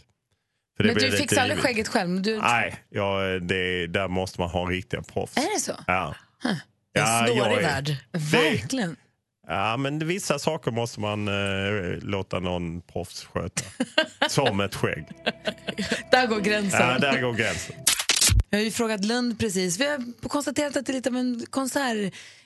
[0.80, 2.22] Men du fixar aldrig skägget själv?
[2.22, 2.40] Du...
[2.40, 5.38] Nej, ja, det, där måste man ha riktiga proffs.
[5.38, 5.74] Är det så?
[5.88, 6.16] Ja.
[6.44, 6.58] Är en
[6.94, 7.96] Ja, snårig värld.
[8.12, 8.96] Verkligen.
[9.48, 13.64] Ja, men vissa saker måste man eh, låta någon proffs sköta.
[14.30, 15.08] Som ett skägg.
[16.12, 16.82] Där går gränsen.
[16.82, 17.76] Ja, där går gränsen.
[18.50, 19.80] Jag har ju frågat Lund precis.
[19.80, 21.46] Vi har konstaterat att det är lite av en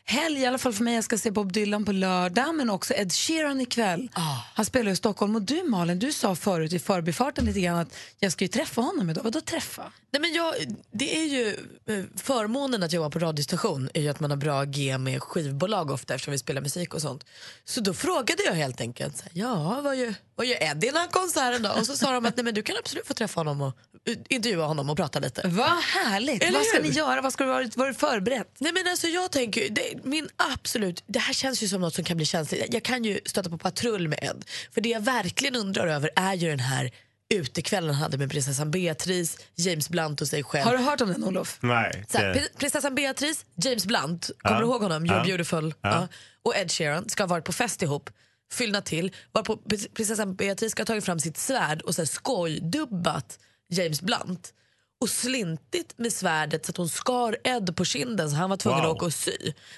[0.10, 0.96] konserthelg, i alla fall för mig.
[0.96, 4.10] Jag ska se Bob Dylan på lördag, men också Ed Sheeran ikväll.
[4.56, 5.36] Han spelar i Stockholm.
[5.36, 8.82] Och du Malin, du sa förut i förbifarten lite grann att jag ska ju träffa
[8.82, 9.24] honom idag.
[9.24, 9.92] Vadå träffa?
[10.12, 10.54] Nej, men jag,
[10.92, 11.48] det är ju
[11.86, 15.92] eh, förmånen att jobba på radiostation är ju att man har bra G med skivbolag
[15.92, 17.26] ofta eftersom vi spelar musik och sånt.
[17.66, 21.08] Så då frågade jag helt enkelt, så här, ja vad gör, vad gör Eddie här
[21.08, 21.70] konserten då?
[21.72, 23.74] Och så sa de att nej, men du kan absolut få träffa honom och
[24.10, 25.42] uh, intervjua honom och prata lite.
[25.46, 26.44] Vad härligt!
[26.44, 26.84] Eller Vad ska hur?
[26.84, 27.22] ni göra?
[27.22, 28.56] Vad ska du vara, vara förberett?
[28.58, 32.04] Nej men alltså jag tänker, det, min absolut, det här känns ju som något som
[32.04, 32.74] kan bli känsligt.
[32.74, 34.46] Jag kan ju stöta på patrull med Ed.
[34.72, 36.92] För det jag verkligen undrar över är ju den här
[37.34, 40.66] utekvällen han hade med prinsessan Beatrice, James Blunt och sig själv.
[40.66, 41.58] Har du hört om den Olof?
[41.62, 42.06] Nej.
[42.10, 44.62] Så här, det- pri- prinsessan Beatrice, James Blunt, kommer Ja.
[44.62, 45.06] du ihåg honom?
[45.06, 45.24] You're Ja.
[45.24, 45.74] beautiful.
[45.82, 45.90] Ja.
[45.90, 46.08] Ja.
[46.44, 48.10] Och Ed Sheeran ska ha varit på fest ihop,
[48.54, 49.12] fyllna till.
[49.32, 53.40] Varpå pr- prinsessan Beatrice ska ha tagit fram sitt svärd och så här skojdubbat
[53.70, 54.54] James Blunt.
[55.02, 58.80] Och slintit med svärdet så att hon skar Ed på kinden så han var tvungen
[58.82, 58.90] Wow.
[58.92, 59.32] att åka och sy.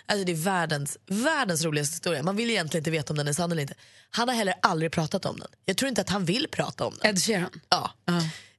[0.05, 2.23] Alltså det är världens, världens roligaste historia.
[2.23, 3.73] Man vill egentligen inte veta om den är sann eller inte.
[4.09, 5.47] Han har heller aldrig pratat om den.
[5.65, 7.09] Jag tror inte att han vill prata om den.
[7.11, 7.49] Ed Sheeran?
[7.69, 7.91] Ja.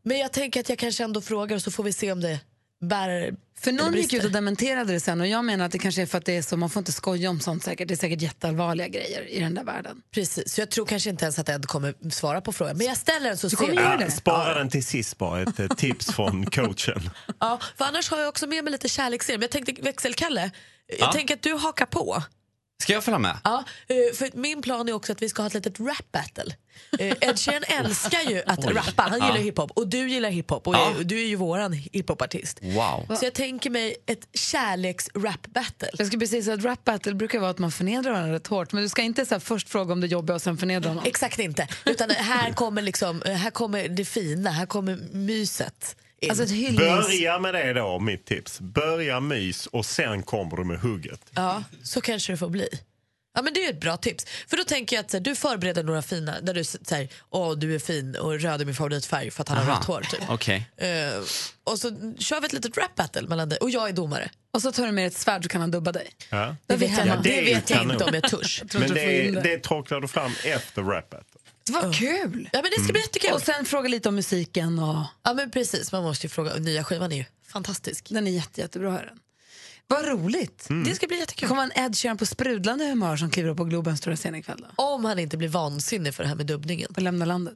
[0.02, 2.40] Men jag tänker att jag kanske ändå frågar så får vi se om det
[2.82, 6.02] bär För någon gick ut och dementerade det sen och jag menar att det kanske
[6.02, 7.88] är för att det är så, man får inte skoja om sånt säkert.
[7.88, 10.02] Det är säkert jätteallvarliga grejer i den där världen.
[10.14, 12.76] Precis, så jag tror kanske inte ens att Ed kommer svara på frågan.
[12.76, 14.10] Men jag ställer den så Du ser kommer göra det?
[14.10, 17.10] spara den till sist bara, ett tips från coachen.
[17.40, 19.42] Ja, för annars har jag också med mig lite kärleksserum.
[19.42, 20.50] Jag tänkte växelkalle,
[20.86, 21.12] jag Ja.
[21.12, 22.22] tänker att du hakar på.
[22.82, 23.36] Ska jag följa med?
[23.44, 26.54] Ja, eh, för min plan är också att vi ska ha ett litet rap-battle.
[26.98, 28.72] Eh, Ed Sheeran älskar ju att Oj.
[28.74, 29.42] rappa, han gillar Ja.
[29.42, 30.92] hiphop och du gillar hiphop och Ja.
[31.04, 32.58] du är ju våran hiphopartist.
[32.62, 33.16] Wow.
[33.16, 35.88] Så jag tänker mig ett kärleks-rap-battle.
[35.98, 38.72] Jag skulle precis säga att rap battle brukar vara att man förnedrar varandra rätt hårt.
[38.72, 41.04] Men du ska inte så här, först fråga om det jobbiga och sen förnedra honom.
[41.06, 45.96] Exakt inte, utan här kommer, liksom, här kommer det fina, här kommer myset.
[46.28, 46.78] Alltså ett hyllnings...
[47.06, 48.60] Börja med det då, mitt tips.
[48.60, 51.20] Börja mys och sen kommer du med hugget.
[51.34, 52.68] Ja, så kanske det får bli.
[53.34, 54.26] Ja, men det är ett bra tips.
[54.46, 57.74] För då tänker jag att här, du förbereder några fina, där du säger åh du
[57.74, 59.78] är fin och röd är min favoritfärg för att han har Aha.
[59.78, 60.00] rött hår.
[60.00, 60.20] Typ.
[60.28, 60.70] Okej.
[60.76, 60.88] Eh,
[61.64, 64.30] och så kör vi ett litet rap battle mellan dig och jag är domare.
[64.54, 66.08] Och så tar du med ett svärd så kan han dubba dig.
[66.30, 66.56] Ja.
[66.66, 68.62] Det vet jag, Ja, det är vet jag inte om jag törs.
[68.74, 69.40] Men det, det.
[69.40, 70.82] det torklar du fram efter
[71.70, 71.84] rappet.
[71.84, 72.48] Vad kul!
[72.52, 73.32] Ja, men det ska bli jättekul.
[73.32, 74.78] Och sen fråga lite om musiken.
[74.78, 75.04] Och...
[75.22, 76.54] Ja men precis, man måste ju fråga.
[76.54, 78.06] Nya skivan är ju fantastisk.
[78.10, 78.98] Den är jätte, jättebra.
[79.00, 79.18] Är den.
[79.86, 80.66] Vad roligt!
[80.84, 81.48] Det ska bli Det jättekul.
[81.48, 84.64] kommer en Ed Sheeran på sprudlande humör som kliver upp på Globens stora scen ikväll.
[84.76, 84.84] Då.
[84.84, 86.94] Om han inte blir vansinnig för det här med dubbningen.
[86.94, 87.54] På Lämna landet.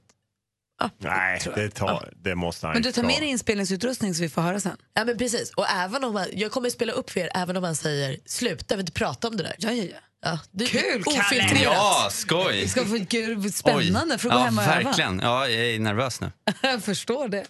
[0.99, 4.43] Nej, det, tar, det måste han Men du tar med dig inspelningsutrustning så vi får
[4.43, 4.77] höra sen.
[4.95, 5.51] Ja men precis.
[5.51, 8.77] Och även om han, jag kommer spela upp för er även om han säger sluta,
[8.77, 9.55] vill inte prata om det där.
[9.59, 9.99] Ja, ja, ja.
[10.27, 11.61] Ja, det, Kul, Kalle!
[11.63, 12.61] Ja, skoj!
[12.63, 14.83] Det ska få kul, spännande för att gå ja, hem och öva.
[14.83, 15.21] verkligen.
[15.23, 16.33] Ja, jag är nervös nu.
[16.63, 17.45] Jag förstår det.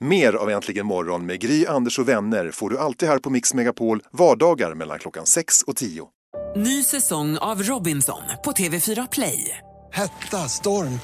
[0.00, 3.54] Mer av Äntligen morgon med Gry, Anders och vänner får du alltid här på Mix
[3.54, 6.04] Megapol vardagar mellan klockan 6 och 10.
[6.56, 9.58] Ny säsong av Robinson på TV4 Play.
[9.92, 11.00] Hetta, storm,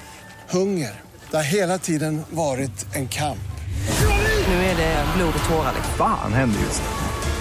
[0.50, 1.00] hunger.
[1.30, 3.38] Det har hela tiden varit en kamp.
[4.48, 5.72] Nu är det blod och tårar.
[5.74, 5.94] liksom.
[5.98, 7.07] Fan händer just nu.